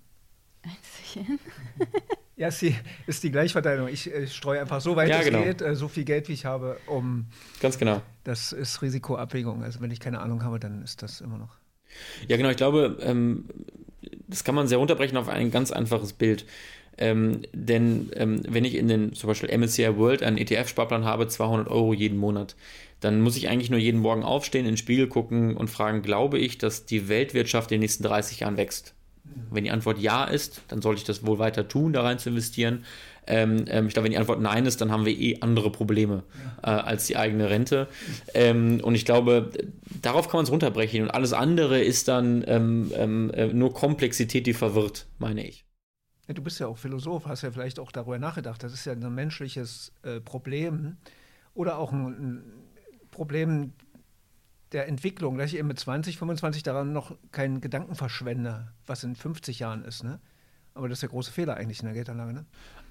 Eins 0.63 0.77
durch 1.15 1.27
N? 1.27 1.39
Ja, 2.37 2.51
sie 2.51 2.75
ist 3.07 3.23
die 3.23 3.31
Gleichverteilung. 3.31 3.89
Ich, 3.89 4.11
ich 4.11 4.35
streue 4.35 4.61
einfach 4.61 4.81
so 4.81 4.97
weit 4.97 5.09
ja, 5.09 5.19
es 5.19 5.25
genau. 5.27 5.43
geht, 5.43 5.63
äh, 5.63 5.75
so 5.77 5.89
viel 5.89 6.05
Geld, 6.05 6.29
wie 6.29 6.33
ich 6.33 6.45
habe, 6.45 6.79
um. 6.87 7.27
Ganz 7.61 7.79
genau. 7.79 8.03
Das 8.25 8.53
ist 8.53 8.83
Risikoabwägung. 8.83 9.63
Also, 9.63 9.81
wenn 9.81 9.91
ich 9.91 10.01
keine 10.01 10.21
Ahnung 10.21 10.43
habe, 10.43 10.59
dann 10.59 10.83
ist 10.83 11.03
das 11.03 11.21
immer 11.21 11.39
noch. 11.39 11.57
Ja, 12.29 12.37
genau. 12.37 12.51
Ich 12.51 12.57
glaube, 12.57 12.99
ähm, 13.01 13.45
das 14.27 14.45
kann 14.45 14.55
man 14.55 14.67
sehr 14.67 14.79
runterbrechen 14.79 15.17
auf 15.17 15.29
ein 15.29 15.51
ganz 15.51 15.71
einfaches 15.71 16.13
Bild. 16.13 16.45
Ähm, 16.97 17.43
denn 17.53 18.11
ähm, 18.15 18.43
wenn 18.49 18.65
ich 18.65 18.77
in 18.77 18.87
den 18.87 19.15
zum 19.15 19.29
Beispiel 19.29 19.57
MSCI 19.57 19.97
World 19.97 20.23
einen 20.23 20.39
ETF-Sparplan 20.39 21.05
habe, 21.05 21.27
200 21.27 21.69
Euro 21.69 21.93
jeden 21.93 22.17
Monat, 22.19 22.55
dann 23.01 23.21
muss 23.21 23.37
ich 23.37 23.49
eigentlich 23.49 23.71
nur 23.71 23.81
jeden 23.81 24.01
Morgen 24.01 24.23
aufstehen, 24.23 24.65
in 24.65 24.73
den 24.73 24.77
Spiegel 24.77 25.09
gucken 25.09 25.57
und 25.57 25.69
fragen, 25.69 26.03
glaube 26.03 26.39
ich, 26.39 26.57
dass 26.57 26.87
die 26.87 27.09
Weltwirtschaft 27.09 27.71
in 27.73 27.77
den 27.77 27.81
nächsten 27.81 28.05
30 28.05 28.41
Jahren 28.41 28.57
wächst? 28.57 28.95
Wenn 29.51 29.65
die 29.65 29.71
Antwort 29.71 29.99
ja 29.99 30.25
ist, 30.25 30.63
dann 30.69 30.83
sollte 30.83 30.99
ich 30.99 31.05
das 31.05 31.25
wohl 31.27 31.39
weiter 31.39 31.67
tun, 31.69 31.93
da 31.93 32.03
rein 32.03 32.19
zu 32.19 32.29
investieren. 32.29 32.85
Ähm, 33.27 33.65
ähm, 33.69 33.87
ich 33.87 33.95
glaube, 33.95 34.05
wenn 34.05 34.13
die 34.13 34.19
Antwort 34.19 34.41
nein 34.41 34.67
ist, 34.67 34.81
dann 34.81 34.91
haben 34.91 35.07
wir 35.07 35.19
eh 35.19 35.39
andere 35.41 35.71
Probleme 35.71 36.25
äh, 36.63 36.69
als 36.69 37.07
die 37.07 37.17
eigene 37.17 37.49
Rente. 37.49 37.89
Ähm, 38.35 38.81
und 38.83 38.95
ich 38.95 39.05
glaube, 39.05 39.51
darauf 40.03 40.29
kann 40.29 40.39
man 40.39 40.45
es 40.45 40.51
runterbrechen. 40.51 41.03
Und 41.03 41.11
alles 41.11 41.33
andere 41.33 41.81
ist 41.81 42.09
dann 42.09 42.45
ähm, 42.47 42.93
ähm, 42.95 43.31
äh, 43.31 43.47
nur 43.47 43.73
Komplexität, 43.73 44.47
die 44.47 44.53
verwirrt, 44.53 45.07
meine 45.19 45.47
ich. 45.47 45.65
Ja, 46.29 46.35
du 46.35 46.43
bist 46.43 46.59
ja 46.61 46.67
auch 46.67 46.79
Philosoph, 46.79 47.27
hast 47.27 47.43
ja 47.43 47.51
vielleicht 47.51 47.79
auch 47.79 47.93
darüber 47.93 48.19
nachgedacht. 48.19 48.63
Das 48.63 48.73
ist 48.73 48.85
ja 48.85 48.93
ein 48.93 49.15
menschliches 49.15 49.93
äh, 50.03 50.21
Problem 50.21 50.97
oder 51.55 51.79
auch 51.79 51.93
ein, 51.93 52.07
ein 52.07 52.45
Problem 53.11 53.73
der 54.75 54.89
Entwicklung, 54.89 55.39
dass 55.39 55.53
ich 55.53 55.59
eben 55.59 55.69
mit 55.69 55.79
20, 55.79 56.19
25 56.19 56.63
daran 56.63 56.93
noch 56.93 57.17
keinen 57.33 57.61
Gedanken 57.61 57.95
verschwende, 57.95 58.69
was 58.87 59.05
in 59.05 59.15
50 59.15 59.61
Jahren 59.61 59.85
ist. 59.85 60.05
Ne? 60.05 60.19
Aber 60.75 60.89
das 60.89 60.97
ist 60.97 61.03
der 61.03 61.11
große 61.11 61.33
Fehler 61.33 61.57
eigentlich 61.57 61.81
in 61.81 61.87
der 61.87 61.95
Geldanlage. 61.95 62.33
Ne? 62.33 62.45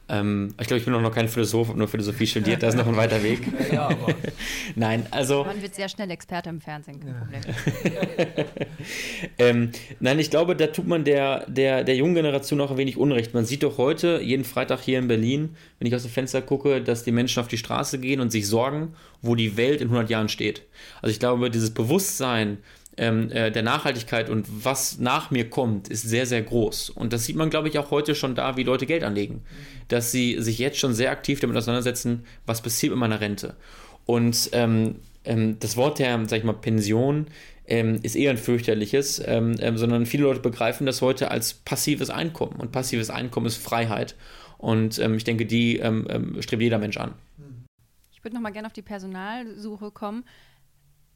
Ähm, 0.10 0.54
ich 0.60 0.68
glaube, 0.68 0.80
ich 0.80 0.86
bin 0.86 0.94
noch 1.02 1.16
kein 1.16 1.30
Philosoph, 1.30 1.70
habe 1.70 1.78
nur 1.78 1.88
Philosophie 1.88 2.28
studiert, 2.28 2.62
da 2.62 2.68
ist 2.68 2.76
noch 2.76 2.88
ein 2.88 2.98
weiter 2.98 3.24
Weg. 3.24 3.42
Ja, 3.72 3.88
aber. 3.88 4.13
Nein, 4.76 5.08
also. 5.10 5.46
Man 5.46 5.62
wird 5.62 5.74
sehr 5.74 5.88
schnell 5.88 6.12
Experte 6.12 6.50
im 6.50 6.60
Fernsehen, 6.60 7.00
kein 7.00 7.10
ja. 7.10 7.20
Problem. 7.20 8.46
ähm, 9.39 9.72
nein, 10.00 10.20
ich 10.20 10.30
glaube, 10.30 10.56
da 10.56 10.68
tut 10.68 10.86
man 10.86 11.06
der, 11.06 11.50
der, 11.50 11.84
der 11.84 11.96
jungen 11.96 12.13
Generation 12.13 12.60
auch 12.62 12.72
ein 12.72 12.78
wenig 12.78 12.98
Unrecht. 12.98 13.34
Man 13.34 13.46
sieht 13.46 13.63
doch 13.63 13.78
heute, 13.78 14.20
jeden 14.22 14.44
Freitag 14.44 14.82
hier 14.82 15.00
in 15.00 15.08
Berlin, 15.08 15.56
wenn 15.80 15.88
ich 15.88 15.96
aus 15.96 16.04
dem 16.04 16.12
Fenster 16.12 16.42
gucke, 16.42 16.82
dass 16.82 17.04
die 17.04 17.12
Menschen 17.12 17.39
auf 17.39 17.48
die 17.48 17.58
Straße 17.58 18.00
gehen 18.00 18.20
und 18.20 18.32
sich 18.32 18.48
sorgen, 18.48 18.94
wo 19.22 19.36
die 19.36 19.58
Welt 19.58 19.82
in 19.82 19.88
100 19.88 20.10
Jahren 20.10 20.30
steht. 20.30 20.63
Also 21.02 21.12
ich 21.12 21.20
glaube, 21.20 21.50
dieses 21.50 21.74
Bewusstsein, 21.74 22.58
ähm, 22.97 23.32
äh, 23.32 23.51
der 23.51 23.63
Nachhaltigkeit 23.63 24.29
und 24.29 24.47
was 24.63 24.99
nach 24.99 25.32
mir 25.32 25.49
kommt, 25.49 25.88
ist 25.88 26.03
sehr, 26.03 26.25
sehr 26.25 26.41
groß. 26.41 26.91
Und 26.91 27.13
das 27.13 27.25
sieht 27.25 27.36
man, 27.36 27.49
glaube 27.49 27.67
ich, 27.67 27.79
auch 27.79 27.91
heute 27.91 28.15
schon 28.15 28.36
da, 28.36 28.56
wie 28.58 28.63
Leute 28.63 28.86
Geld 28.86 29.03
anlegen. 29.03 29.41
Dass 29.88 30.12
sie 30.12 30.41
sich 30.41 30.60
jetzt 30.60 30.77
schon 30.77 30.93
sehr 30.93 31.12
aktiv 31.12 31.39
damit 31.39 31.58
auseinandersetzen, 31.58 32.25
was 32.45 32.62
passiert 32.62 32.91
mit 32.91 32.99
meiner 32.99 33.19
Rente. 33.19 33.56
Und 34.06 34.49
ähm, 34.53 34.95
ähm, 35.25 35.58
das 35.60 35.77
Wort 35.77 35.99
der, 35.99 36.23
sag 36.27 36.38
ich 36.38 36.43
mal, 36.43 36.53
Pension 36.53 37.27
ähm, 37.65 37.99
ist 38.03 38.15
eher 38.15 38.32
ein 38.32 38.38
fürchterliches, 38.38 39.21
ähm, 39.25 39.56
ähm, 39.60 39.77
sondern 39.77 40.06
viele 40.06 40.23
Leute 40.23 40.41
begreifen 40.41 40.86
das 40.86 41.01
heute 41.01 41.32
als 41.32 41.53
passives 41.53 42.10
Einkommen. 42.10 42.60
Und 42.60 42.71
passives 42.71 43.10
Einkommen 43.10 43.47
ist 43.47 43.58
Freiheit. 43.58 44.15
Und 44.58 44.97
ich 44.97 45.25
denke, 45.25 45.45
die 45.45 45.82
strebt 46.39 46.62
jeder 46.62 46.77
Mensch 46.77 46.95
an. 46.95 47.15
Ich 48.13 48.23
würde 48.23 48.36
noch 48.36 48.41
mal 48.41 48.51
gerne 48.51 48.65
auf 48.65 48.71
die 48.71 48.82
Personalsuche 48.82 49.91
kommen. 49.91 50.23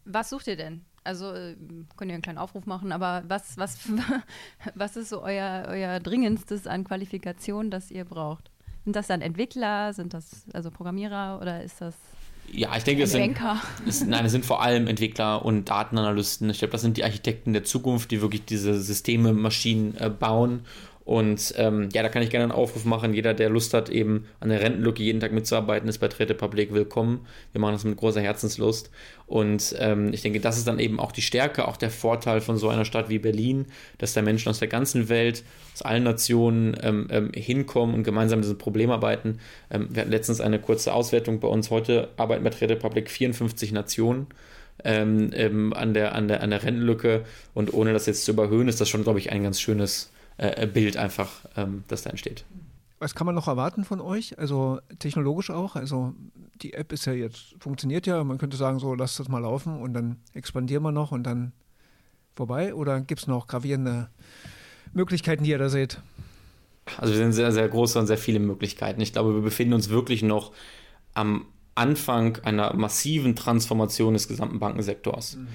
Was 0.04 0.32
sucht 0.32 0.48
ihr 0.48 0.58
denn? 0.58 0.82
Also 1.08 1.34
äh, 1.34 1.56
könnt 1.96 2.12
ihr 2.12 2.16
einen 2.16 2.22
kleinen 2.22 2.38
Aufruf 2.38 2.66
machen, 2.66 2.92
aber 2.92 3.24
was, 3.28 3.58
was, 3.58 3.80
was 4.76 4.98
ist 4.98 5.10
so 5.10 5.24
euer, 5.24 5.66
euer 5.70 6.00
dringendstes 6.00 6.68
an 6.68 6.84
Qualifikationen, 6.84 7.72
das 7.72 7.90
ihr 7.90 8.06
braucht? 8.06 8.52
Sind 8.84 8.96
das 8.96 9.08
dann 9.08 9.22
Entwickler, 9.22 9.94
sind 9.94 10.14
das 10.14 10.46
also 10.54 10.70
Programmierer 10.70 11.40
oder 11.42 11.64
ist 11.64 11.82
das 11.82 11.96
ja, 12.50 12.76
ich 12.78 12.84
denke, 12.84 13.04
es 13.04 13.12
sind, 13.12 13.38
es, 13.88 14.06
nein, 14.06 14.26
es 14.26 14.32
sind 14.32 14.46
vor 14.46 14.62
allem 14.62 14.88
Entwickler 14.88 15.44
und 15.44 15.68
Datenanalysten. 15.70 16.50
Ich 16.50 16.60
glaube, 16.60 16.72
das 16.72 16.82
sind 16.82 16.96
die 16.96 17.04
Architekten 17.04 17.52
der 17.52 17.66
Zukunft, 17.66 18.10
die 18.12 18.22
wirklich 18.22 18.46
diese 18.46 18.80
Systeme, 18.80 19.34
Maschinen 19.34 19.98
äh, 19.98 20.10
bauen 20.10 20.62
und 21.08 21.54
ähm, 21.56 21.88
ja, 21.94 22.04
da 22.04 22.10
kann 22.10 22.22
ich 22.22 22.30
gerne 22.30 22.44
einen 22.44 22.52
Aufruf 22.52 22.84
machen. 22.84 23.14
Jeder, 23.14 23.34
der 23.34 23.50
Lust 23.50 23.74
hat, 23.74 23.88
eben 23.88 24.26
an 24.42 24.50
der 24.50 24.60
Rentenlücke 24.60 25.02
jeden 25.02 25.22
Tag 25.22 25.32
mitzuarbeiten, 25.32 25.88
ist 25.88 26.00
bei 26.00 26.10
Trade 26.10 26.34
Public 26.34 26.74
willkommen. 26.74 27.26
Wir 27.54 27.62
machen 27.62 27.72
das 27.72 27.86
mit 27.86 27.96
großer 27.96 28.20
Herzenslust. 28.20 28.92
Und 29.26 29.74
ähm, 29.80 30.12
ich 30.12 30.22
denke, 30.22 30.42
das 30.42 30.58
ist 30.58 30.68
dann 30.68 30.80
eben 30.80 31.00
auch 31.00 31.14
die 31.14 31.22
Stärke, 31.22 31.66
auch 31.66 31.78
der 31.78 31.92
Vorteil 31.92 32.42
von 32.42 32.58
so 32.58 32.68
einer 32.68 32.84
Stadt 32.84 33.08
wie 33.08 33.20
Berlin, 33.20 33.68
dass 34.00 34.12
da 34.12 34.22
Menschen 34.22 34.50
aus 34.50 34.60
der 34.60 34.68
ganzen 34.68 35.08
Welt, 35.08 35.46
aus 35.76 35.82
allen 35.82 36.04
Nationen 36.04 36.76
ähm, 36.84 37.08
ähm 37.10 37.32
hinkommen 37.34 37.96
und 37.96 38.04
gemeinsam 38.04 38.42
dieses 38.42 38.58
Problem 38.58 38.92
arbeiten. 38.92 39.40
Ähm, 39.72 39.88
wir 39.90 40.02
hatten 40.02 40.12
letztens 40.12 40.42
eine 40.42 40.60
kurze 40.60 40.94
Auswertung 40.94 41.40
bei 41.40 41.48
uns. 41.48 41.70
Heute 41.70 42.10
arbeiten 42.18 42.44
bei 42.44 42.50
Trade 42.50 42.76
Public 42.76 43.10
54 43.10 43.72
Nationen. 43.72 44.28
Ähm, 44.84 45.72
an, 45.74 45.94
der, 45.94 46.14
an, 46.14 46.28
der, 46.28 46.44
an 46.44 46.50
der 46.50 46.64
Rentenlücke 46.64 47.24
und 47.54 47.74
ohne 47.74 47.94
das 47.94 48.08
jetzt 48.08 48.26
zu 48.26 48.32
überhöhen, 48.32 48.68
ist 48.68 48.82
das 48.82 48.90
schon, 48.90 49.04
glaube 49.04 49.20
ich, 49.20 49.32
ein 49.32 49.42
ganz 49.42 49.62
schönes 49.62 50.12
äh, 50.38 50.64
äh, 50.64 50.68
Bild 50.68 50.98
einfach, 50.98 51.46
ähm, 51.56 51.84
das 51.88 52.04
da 52.04 52.10
entsteht. 52.10 52.46
Was 53.00 53.14
kann 53.14 53.26
man 53.26 53.36
noch 53.36 53.48
erwarten 53.48 53.84
von 53.84 54.02
euch? 54.02 54.40
Also 54.40 54.80
technologisch 55.00 55.52
auch? 55.52 55.76
Also 55.76 56.16
die 56.62 56.74
App 56.74 56.92
ist 56.92 57.06
ja 57.06 57.14
jetzt, 57.14 57.56
funktioniert 57.60 58.08
ja, 58.08 58.24
man 58.24 58.38
könnte 58.38 58.58
sagen, 58.58 58.80
so 58.80 58.96
lasst 58.96 59.20
das 59.20 59.30
mal 59.30 59.40
laufen 59.40 59.80
und 59.80 59.94
dann 59.94 60.18
expandieren 60.34 60.84
wir 60.84 60.92
noch 60.92 61.12
und 61.12 61.24
dann 61.24 61.54
vorbei? 62.36 62.74
Oder 62.74 63.02
gibt 63.02 63.22
es 63.22 63.28
noch 63.28 63.48
gravierende 63.48 64.10
Möglichkeiten, 64.94 65.44
die 65.44 65.52
ihr 65.52 65.60
da 65.60 65.70
seht? 65.70 66.02
Also 66.98 67.14
wir 67.14 67.20
sind 67.20 67.34
sehr, 67.34 67.52
sehr 67.52 67.68
große 67.68 68.00
und 68.00 68.08
sehr 68.08 68.18
viele 68.18 68.40
Möglichkeiten. 68.40 69.02
Ich 69.02 69.12
glaube, 69.12 69.36
wir 69.36 69.42
befinden 69.42 69.74
uns 69.74 69.90
wirklich 69.90 70.24
noch 70.24 70.54
am 71.14 71.46
Anfang 71.76 72.38
einer 72.44 72.74
massiven 72.76 73.36
Transformation 73.36 74.14
des 74.14 74.28
gesamten 74.28 74.60
Bankensektors. 74.60 75.36
Mhm. 75.36 75.48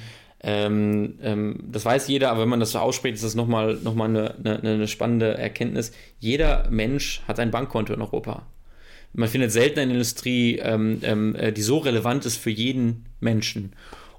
Ähm, 0.45 1.19
ähm, 1.23 1.61
das 1.71 1.85
weiß 1.85 2.09
jeder, 2.09 2.31
aber 2.31 2.43
wenn 2.43 2.49
man 2.49 2.61
das 2.61 2.73
so 2.73 2.81
ausspricht, 2.81 3.15
ist 3.15 3.25
das 3.25 3.37
nochmal 3.37 3.79
noch 3.85 3.95
mal 3.95 4.09
eine, 4.09 4.35
eine, 4.45 4.61
eine 4.61 4.89
spannende 4.89 5.39
Erkenntnis. 5.39 5.93
Jeder 6.19 6.69
Mensch 6.69 7.23
hat 7.29 7.39
ein 7.39 7.53
Bankkonto 7.53 7.95
in 7.95 8.01
Europa. 8.01 8.47
Man 9.13 9.29
findet 9.29 9.53
selten 9.53 9.79
eine 9.79 9.93
Industrie, 9.93 10.59
ähm, 10.59 10.99
ähm 11.03 11.37
äh, 11.37 11.53
die 11.53 11.63
so 11.63 11.79
relevant 11.79 12.27
ist 12.27 12.39
für 12.39 12.51
jeden 12.51 13.05
Menschen. 13.21 13.75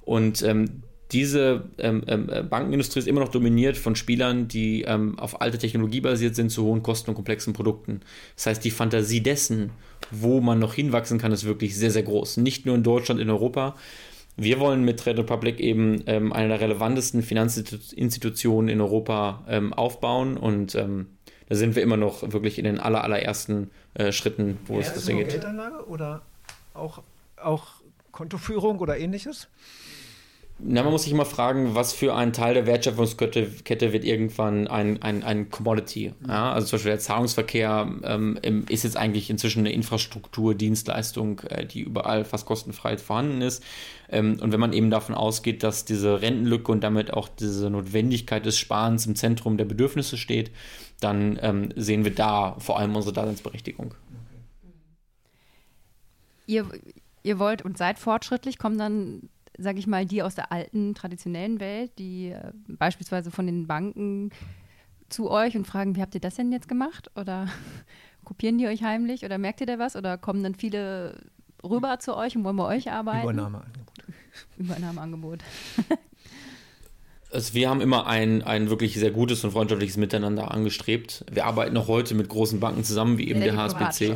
Und 0.06 0.44
ähm, 0.44 0.84
diese 1.12 1.66
ähm, 1.78 2.04
äh, 2.08 2.44
Bankenindustrie 2.44 3.00
ist 3.00 3.08
immer 3.08 3.20
noch 3.20 3.30
dominiert 3.30 3.76
von 3.76 3.96
Spielern, 3.96 4.48
die 4.48 4.88
auf 4.88 5.42
alte 5.42 5.58
Technologie 5.58 6.02
basiert 6.02 6.36
sind, 6.36 6.50
zu 6.50 6.64
hohen 6.64 6.84
Kosten 6.84 7.12
und 7.12 7.16
komplexen 7.16 7.54
Produkten. 7.54 8.00
Das 8.36 8.48
heißt, 8.48 8.64
die 8.64 8.72
Fantasie 8.72 9.22
dessen, 9.22 9.72
wo 10.10 10.40
man 10.40 10.60
noch 10.60 10.74
hinwachsen 10.74 11.20
kann, 11.20 11.32
ist 11.32 11.44
wirklich 11.44 11.76
sehr, 11.78 11.92
sehr 11.92 12.04
groß. 12.04 12.38
Nicht 12.38 12.66
nur 12.66 12.76
in 12.76 12.84
Deutschland, 12.84 13.20
in 13.20 13.30
Europa, 13.30 13.76
wir 14.36 14.60
wollen 14.60 14.84
mit 14.84 15.00
Trade 15.00 15.20
Republic 15.20 15.60
eben 15.60 16.04
ähm, 16.08 16.34
eine 16.34 16.50
der 16.50 16.62
relevantesten 16.62 17.22
Finanzinstitutionen 17.22 18.70
in 18.70 18.82
Europa 18.82 19.44
ähm, 19.48 19.74
aufbauen 19.74 20.38
und 20.38 20.76
ähm, 20.76 21.08
da 21.50 21.56
sind 21.56 21.76
wir 21.76 21.84
immer 21.84 21.98
noch 21.98 22.32
wirklich 22.32 22.58
in 22.58 22.66
den 22.66 22.80
aller, 22.80 23.04
allerersten 23.04 23.70
äh, 23.94 24.12
Schritten, 24.12 24.58
wo 24.66 24.76
ja, 24.76 24.82
es 24.82 24.94
das 24.94 25.06
geht. 25.06 25.30
Geldanlage 25.30 25.88
oder 25.88 26.22
auch, 26.74 27.04
auch 27.38 27.68
Kontoführung 28.12 28.80
oder 28.80 28.98
ähnliches? 28.98 29.50
Na, 30.60 30.84
man 30.84 30.92
muss 30.92 31.04
sich 31.04 31.12
immer 31.12 31.26
fragen, 31.26 31.74
was 31.76 31.94
für 31.94 32.16
ein 32.16 32.32
Teil 32.32 32.54
der 32.54 32.66
Wertschöpfungskette 32.68 33.92
wird 33.92 34.06
irgendwann 34.06 34.68
ein, 34.68 35.02
ein, 35.02 35.24
ein 35.24 35.50
Commodity. 35.50 36.14
Ja? 36.28 36.54
Also 36.54 36.68
zum 36.68 36.78
Beispiel 36.78 36.92
der 36.92 37.00
Zahlungsverkehr 37.00 37.92
ähm, 38.04 38.66
ist 38.70 38.84
jetzt 38.84 38.96
eigentlich 38.96 39.30
inzwischen 39.30 39.60
eine 39.60 39.74
Infrastruktur, 39.74 40.54
Dienstleistung, 40.54 41.40
äh, 41.50 41.66
die 41.66 41.82
überall 41.82 42.24
fast 42.24 42.46
kostenfrei 42.46 42.98
vorhanden 42.98 43.42
ist. 43.42 43.64
Ähm, 44.14 44.38
und 44.40 44.52
wenn 44.52 44.60
man 44.60 44.74
eben 44.74 44.90
davon 44.90 45.16
ausgeht, 45.16 45.64
dass 45.64 45.86
diese 45.86 46.22
Rentenlücke 46.22 46.72
und 46.72 46.84
damit 46.84 47.12
auch 47.12 47.28
diese 47.28 47.70
Notwendigkeit 47.70 48.46
des 48.46 48.58
Sparens 48.58 49.06
im 49.06 49.16
Zentrum 49.16 49.58
der 49.58 49.66
Bedürfnisse 49.66 50.18
steht, 50.18 50.52
dann 51.00 51.38
ähm, 51.42 51.70
sehen 51.76 52.06
wir 52.06 52.14
da 52.14 52.56
vor 52.60 52.80
allem 52.80 52.96
unsere 52.96 53.14
Daseinsberechtigung. 53.14 53.96
Ihr, 56.46 56.66
ihr 57.24 57.40
wollt 57.40 57.64
und 57.64 57.78
seid 57.78 58.00
fortschrittlich, 58.00 58.58
kommen 58.58 58.78
dann 58.78 59.30
sage 59.58 59.80
ich 59.80 59.88
mal, 59.88 60.06
die 60.06 60.24
aus 60.24 60.36
der 60.36 60.52
alten, 60.52 60.96
traditionellen 60.96 61.60
Welt, 61.60 61.92
die 62.00 62.30
äh, 62.30 62.52
beispielsweise 62.68 63.32
von 63.32 63.46
den 63.46 63.68
Banken 63.68 64.32
zu 65.10 65.30
euch 65.30 65.56
und 65.56 65.68
fragen, 65.68 65.96
wie 65.96 66.02
habt 66.02 66.16
ihr 66.16 66.22
das 66.22 66.36
denn 66.36 66.52
jetzt 66.52 66.68
gemacht? 66.68 67.12
Oder 67.16 67.48
kopieren 68.24 68.58
die 68.58 68.68
euch 68.68 68.84
heimlich? 68.84 69.26
Oder 69.26 69.38
merkt 69.38 69.62
ihr 69.62 69.68
da 69.68 69.80
was? 69.80 69.96
Oder 69.96 70.18
kommen 70.18 70.44
dann 70.44 70.56
viele 70.56 71.22
rüber 71.64 72.00
zu 72.00 72.16
euch 72.16 72.36
und 72.36 72.44
wollen 72.44 72.58
bei 72.58 72.76
euch 72.76 72.92
arbeiten? 72.92 73.24
Übernahmeangebot. 73.24 73.84
Übernahmeangebot. 74.58 75.40
Also 77.32 77.56
wir 77.56 77.68
haben 77.68 77.82
immer 77.82 78.06
ein, 78.06 78.44
ein 78.44 78.70
wirklich 78.70 78.94
sehr 78.94 79.10
gutes 79.10 79.44
und 79.44 79.52
freundschaftliches 79.52 79.98
Miteinander 79.98 80.52
angestrebt. 80.52 81.26
Wir 81.32 81.46
arbeiten 81.46 81.76
auch 81.78 81.88
heute 81.88 82.14
mit 82.14 82.30
großen 82.30 82.60
Banken 82.60 82.84
zusammen, 82.84 83.18
wie 83.18 83.28
eben 83.28 83.42
der 83.42 83.56
HSBC. 83.58 84.16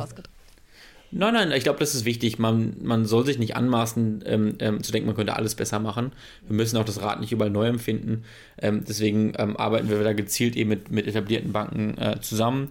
Nein, 1.10 1.32
nein, 1.32 1.52
ich 1.52 1.64
glaube, 1.64 1.78
das 1.78 1.94
ist 1.94 2.04
wichtig. 2.04 2.38
Man, 2.38 2.76
man 2.82 3.06
soll 3.06 3.24
sich 3.24 3.38
nicht 3.38 3.56
anmaßen, 3.56 4.22
ähm, 4.26 4.54
ähm, 4.58 4.82
zu 4.82 4.92
denken, 4.92 5.06
man 5.06 5.16
könnte 5.16 5.36
alles 5.36 5.54
besser 5.54 5.78
machen. 5.78 6.12
Wir 6.46 6.54
müssen 6.54 6.76
auch 6.76 6.84
das 6.84 7.00
Rad 7.00 7.20
nicht 7.20 7.32
überall 7.32 7.50
neu 7.50 7.66
empfinden. 7.66 8.24
Ähm, 8.60 8.84
deswegen 8.86 9.32
ähm, 9.38 9.56
arbeiten 9.56 9.88
wir 9.88 10.02
da 10.04 10.12
gezielt 10.12 10.54
eben 10.54 10.68
mit, 10.68 10.90
mit 10.90 11.06
etablierten 11.06 11.50
Banken 11.50 11.96
äh, 11.96 12.20
zusammen. 12.20 12.68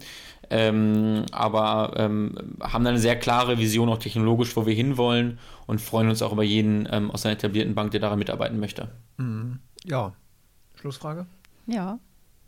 Ähm, 0.49 1.25
aber 1.31 1.93
ähm, 1.97 2.35
haben 2.61 2.83
da 2.83 2.91
eine 2.91 2.99
sehr 2.99 3.17
klare 3.17 3.57
Vision, 3.57 3.89
auch 3.89 3.97
technologisch, 3.97 4.55
wo 4.55 4.65
wir 4.65 4.73
hinwollen 4.73 5.39
und 5.65 5.81
freuen 5.81 6.09
uns 6.09 6.21
auch 6.21 6.31
über 6.31 6.43
jeden 6.43 6.87
aus 6.87 7.25
einer 7.25 7.35
etablierten 7.35 7.75
Bank, 7.75 7.91
der 7.91 7.99
daran 7.99 8.19
mitarbeiten 8.19 8.59
möchte. 8.59 8.89
Mhm. 9.17 9.59
Ja. 9.83 10.13
Schlussfrage? 10.75 11.25
Ja. 11.65 11.99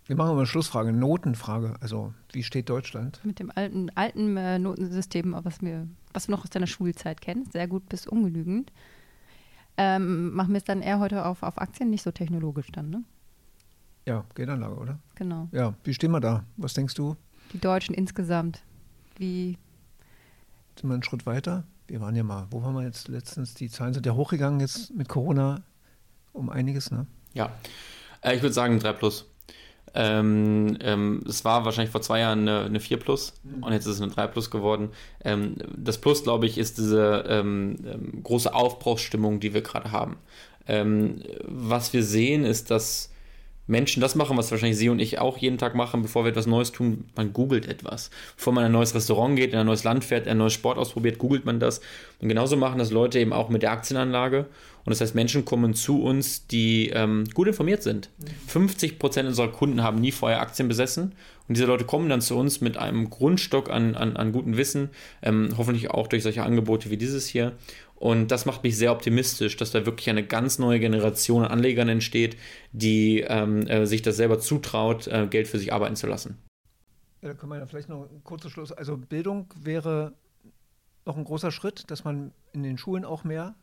Wir 0.06 0.16
machen 0.16 0.30
mal 0.30 0.38
eine 0.38 0.48
Schlussfrage, 0.48 0.92
Notenfrage. 0.92 1.76
Also, 1.82 2.14
wie 2.32 2.42
steht 2.42 2.70
Deutschland? 2.70 3.20
Mit 3.24 3.40
dem 3.40 3.52
alten, 3.54 3.92
alten 3.94 4.38
äh, 4.38 4.58
Notensystem, 4.58 5.36
was 5.44 5.62
wir, 5.62 5.88
was 6.14 6.28
wir 6.28 6.36
noch 6.36 6.44
aus 6.44 6.50
deiner 6.50 6.68
Schulzeit 6.68 7.22
kennen. 7.22 7.46
Sehr 7.52 7.68
gut 7.68 7.88
bis 7.90 8.08
ungenügend. 8.08 8.72
Ähm, 9.78 10.34
machen 10.34 10.52
wir 10.52 10.58
es 10.58 10.64
dann 10.64 10.82
eher 10.82 11.00
heute 11.00 11.26
auf, 11.26 11.44
auf 11.44 11.62
Aktien, 11.62 11.90
nicht 11.90 12.02
so 12.02 12.12
technologisch 12.12 12.72
dann, 12.72 12.90
ne? 12.90 13.04
Ja, 14.06 14.26
Geldanlage, 14.34 14.76
oder? 14.76 15.00
Genau. 15.16 15.48
Ja, 15.52 15.76
wie 15.84 15.94
stehen 15.94 16.12
wir 16.12 16.20
da? 16.20 16.44
Was 16.58 16.74
denkst 16.74 16.96
du? 16.96 17.16
Die 17.54 17.60
Deutschen 17.60 17.96
insgesamt. 17.96 18.62
Wie. 19.18 19.58
Sind 20.76 20.90
wir 20.90 20.94
einen 20.94 21.04
Schritt 21.04 21.26
weiter? 21.26 21.64
Wir 21.88 22.00
waren 22.02 22.16
ja 22.16 22.24
mal, 22.24 22.48
wo 22.52 22.62
waren 22.62 22.76
wir 22.76 22.84
jetzt 22.84 23.08
letztens? 23.08 23.54
Die 23.54 23.70
Zahlen 23.70 23.94
sind 23.94 24.06
ja 24.06 24.14
hochgegangen 24.14 24.60
jetzt 24.60 24.94
mit 24.94 25.10
Corona 25.10 25.64
um 26.32 26.50
einiges, 26.50 26.92
ne? 26.92 27.08
Ja. 27.34 27.52
Äh, 28.22 28.36
ich 28.36 28.42
würde 28.42 28.54
sagen 28.54 28.80
3 28.80 28.94
plus. 28.94 29.26
Ähm, 29.96 30.78
ähm, 30.82 31.24
es 31.28 31.44
war 31.46 31.66
wahrscheinlich 31.66 31.92
vor 31.92 32.02
zwei 32.02 32.20
Jahren 32.20 32.48
eine, 32.48 32.66
eine 32.66 32.80
4 32.80 32.98
Plus 32.98 33.34
mhm. 33.44 33.64
und 33.64 33.74
jetzt 33.74 33.86
ist 33.86 33.96
es 33.96 34.02
eine 34.02 34.12
3 34.12 34.28
Plus 34.28 34.52
geworden. 34.52 34.90
Ähm, 35.24 35.56
das 35.76 35.98
Plus, 35.98 36.24
glaube 36.24 36.46
ich, 36.46 36.58
ist 36.58 36.78
diese 36.78 37.26
ähm, 37.28 37.78
ähm, 37.86 38.24
große 38.24 38.54
Aufbruchsstimmung, 38.54 39.40
die 39.40 39.54
wir 39.54 39.62
gerade 39.62 39.92
haben. 39.92 40.18
Ähm, 40.68 41.24
was 41.44 41.94
wir 41.94 42.04
sehen, 42.04 42.46
ist, 42.46 42.70
dass 42.70 43.12
Menschen 43.70 44.02
das 44.02 44.16
machen, 44.16 44.36
was 44.36 44.50
wahrscheinlich 44.50 44.78
Sie 44.78 44.90
und 44.90 45.00
ich 45.00 45.20
auch 45.20 45.38
jeden 45.38 45.60
Tag 45.60 45.76
machen, 45.76 46.02
bevor 46.02 46.26
wir 46.26 46.32
etwas 46.32 46.48
Neues 46.48 46.72
tun. 46.72 47.06
Man 47.16 47.34
googelt 47.34 47.68
etwas. 47.68 48.10
Bevor 48.36 48.52
man 48.52 48.64
in 48.64 48.66
ein 48.70 48.72
neues 48.72 48.96
Restaurant 48.96 49.36
geht, 49.36 49.54
in 49.54 49.60
ein 49.60 49.66
neues 49.68 49.84
Land 49.84 50.04
fährt, 50.04 50.28
ein 50.28 50.40
neues 50.40 50.54
Sport 50.54 50.80
ausprobiert, 50.80 51.20
googelt 51.20 51.46
man 51.46 51.60
das. 51.60 51.80
Und 52.20 52.30
genauso 52.30 52.58
machen 52.58 52.80
das 52.80 52.90
Leute 52.90 53.20
eben 53.20 53.32
auch 53.32 53.50
mit 53.50 53.62
der 53.62 53.72
Aktienanlage. 53.72 54.48
Und 54.90 54.94
das 54.94 55.02
heißt, 55.02 55.14
Menschen 55.14 55.46
kommen 55.46 55.76
zu 55.76 56.02
uns, 56.02 56.48
die 56.48 56.90
ähm, 56.90 57.26
gut 57.36 57.48
informiert 57.48 57.84
sind. 57.84 58.10
50 58.48 58.98
Prozent 58.98 59.28
unserer 59.28 59.50
Kunden 59.50 59.84
haben 59.84 60.02
nie 60.02 60.12
vorher 60.12 60.42
Aktien 60.42 60.68
besessen. 60.68 61.14
Und 61.48 61.58
diese 61.58 61.68
Leute 61.68 61.86
kommen 61.86 62.10
dann 62.10 62.22
zu 62.22 62.36
uns 62.36 62.60
mit 62.60 62.76
einem 62.76 63.12
Grundstock 63.12 63.70
an, 63.70 63.94
an, 63.94 64.18
an 64.18 64.32
gutem 64.32 64.58
Wissen, 64.58 64.90
ähm, 65.22 65.50
hoffentlich 65.56 65.92
auch 65.92 66.08
durch 66.08 66.24
solche 66.24 66.42
Angebote 66.42 66.90
wie 66.90 66.98
dieses 66.98 67.28
hier. 67.28 67.52
Und 67.98 68.32
das 68.32 68.48
macht 68.48 68.64
mich 68.64 68.78
sehr 68.78 68.92
optimistisch, 68.92 69.58
dass 69.58 69.70
da 69.70 69.86
wirklich 69.86 70.10
eine 70.10 70.26
ganz 70.26 70.58
neue 70.58 70.80
Generation 70.80 71.44
an 71.44 71.52
Anlegern 71.52 71.88
entsteht, 71.88 72.36
die 72.72 73.20
ähm, 73.28 73.68
äh, 73.68 73.86
sich 73.86 74.02
das 74.02 74.18
selber 74.18 74.40
zutraut, 74.40 75.06
äh, 75.06 75.28
Geld 75.30 75.48
für 75.48 75.60
sich 75.60 75.72
arbeiten 75.72 75.98
zu 75.98 76.08
lassen. 76.08 76.40
Ja, 77.22 77.28
da 77.28 77.36
können 77.36 77.52
wir 77.52 77.60
ja 77.60 77.68
vielleicht 77.68 77.90
noch 77.90 78.10
ein 78.10 78.24
kurzer 78.24 78.50
Schluss. 78.50 78.72
Also 78.72 78.98
Bildung 78.98 79.54
wäre 79.56 80.16
noch 81.06 81.16
ein 81.16 81.26
großer 81.26 81.52
Schritt, 81.52 81.92
dass 81.92 82.04
man 82.04 82.32
in 82.54 82.64
den 82.64 82.80
Schulen 82.80 83.06
auch 83.06 83.24
mehr 83.24 83.54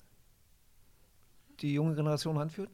die 1.61 1.75
junge 1.75 1.95
Generation 1.95 2.39
anführt? 2.39 2.71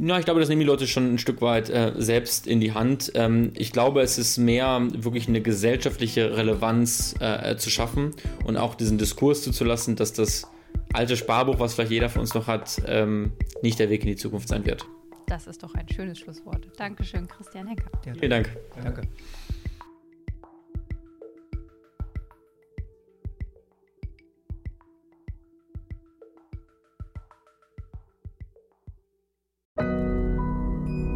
Ja, 0.00 0.18
ich 0.18 0.24
glaube, 0.24 0.40
das 0.40 0.48
nehmen 0.48 0.60
die 0.60 0.66
Leute 0.66 0.86
schon 0.86 1.14
ein 1.14 1.18
Stück 1.18 1.40
weit 1.40 1.70
äh, 1.70 1.92
selbst 1.96 2.46
in 2.46 2.60
die 2.60 2.72
Hand. 2.72 3.12
Ähm, 3.14 3.52
ich 3.54 3.72
glaube, 3.72 4.02
es 4.02 4.18
ist 4.18 4.38
mehr 4.38 4.86
wirklich 4.92 5.28
eine 5.28 5.40
gesellschaftliche 5.40 6.36
Relevanz 6.36 7.14
äh, 7.20 7.56
zu 7.56 7.70
schaffen 7.70 8.12
und 8.44 8.56
auch 8.56 8.74
diesen 8.74 8.98
Diskurs 8.98 9.42
zuzulassen, 9.42 9.96
dass 9.96 10.12
das 10.12 10.48
alte 10.92 11.16
Sparbuch, 11.16 11.58
was 11.58 11.74
vielleicht 11.74 11.92
jeder 11.92 12.08
von 12.08 12.20
uns 12.20 12.34
noch 12.34 12.46
hat, 12.46 12.80
ähm, 12.86 13.32
nicht 13.62 13.78
der 13.78 13.90
Weg 13.90 14.02
in 14.02 14.08
die 14.08 14.16
Zukunft 14.16 14.48
sein 14.48 14.64
wird. 14.64 14.86
Das 15.26 15.46
ist 15.46 15.62
doch 15.62 15.74
ein 15.74 15.88
schönes 15.88 16.18
Schlusswort. 16.18 16.68
Dankeschön, 16.76 17.26
Christian 17.26 17.66
Hecker. 17.66 17.90
Ja, 18.06 18.14
Vielen 18.14 18.30
Dank. 18.30 18.56
Ja, 18.76 18.82
danke. 18.84 19.02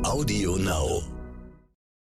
Audio 0.09 0.57
Now. 0.57 1.18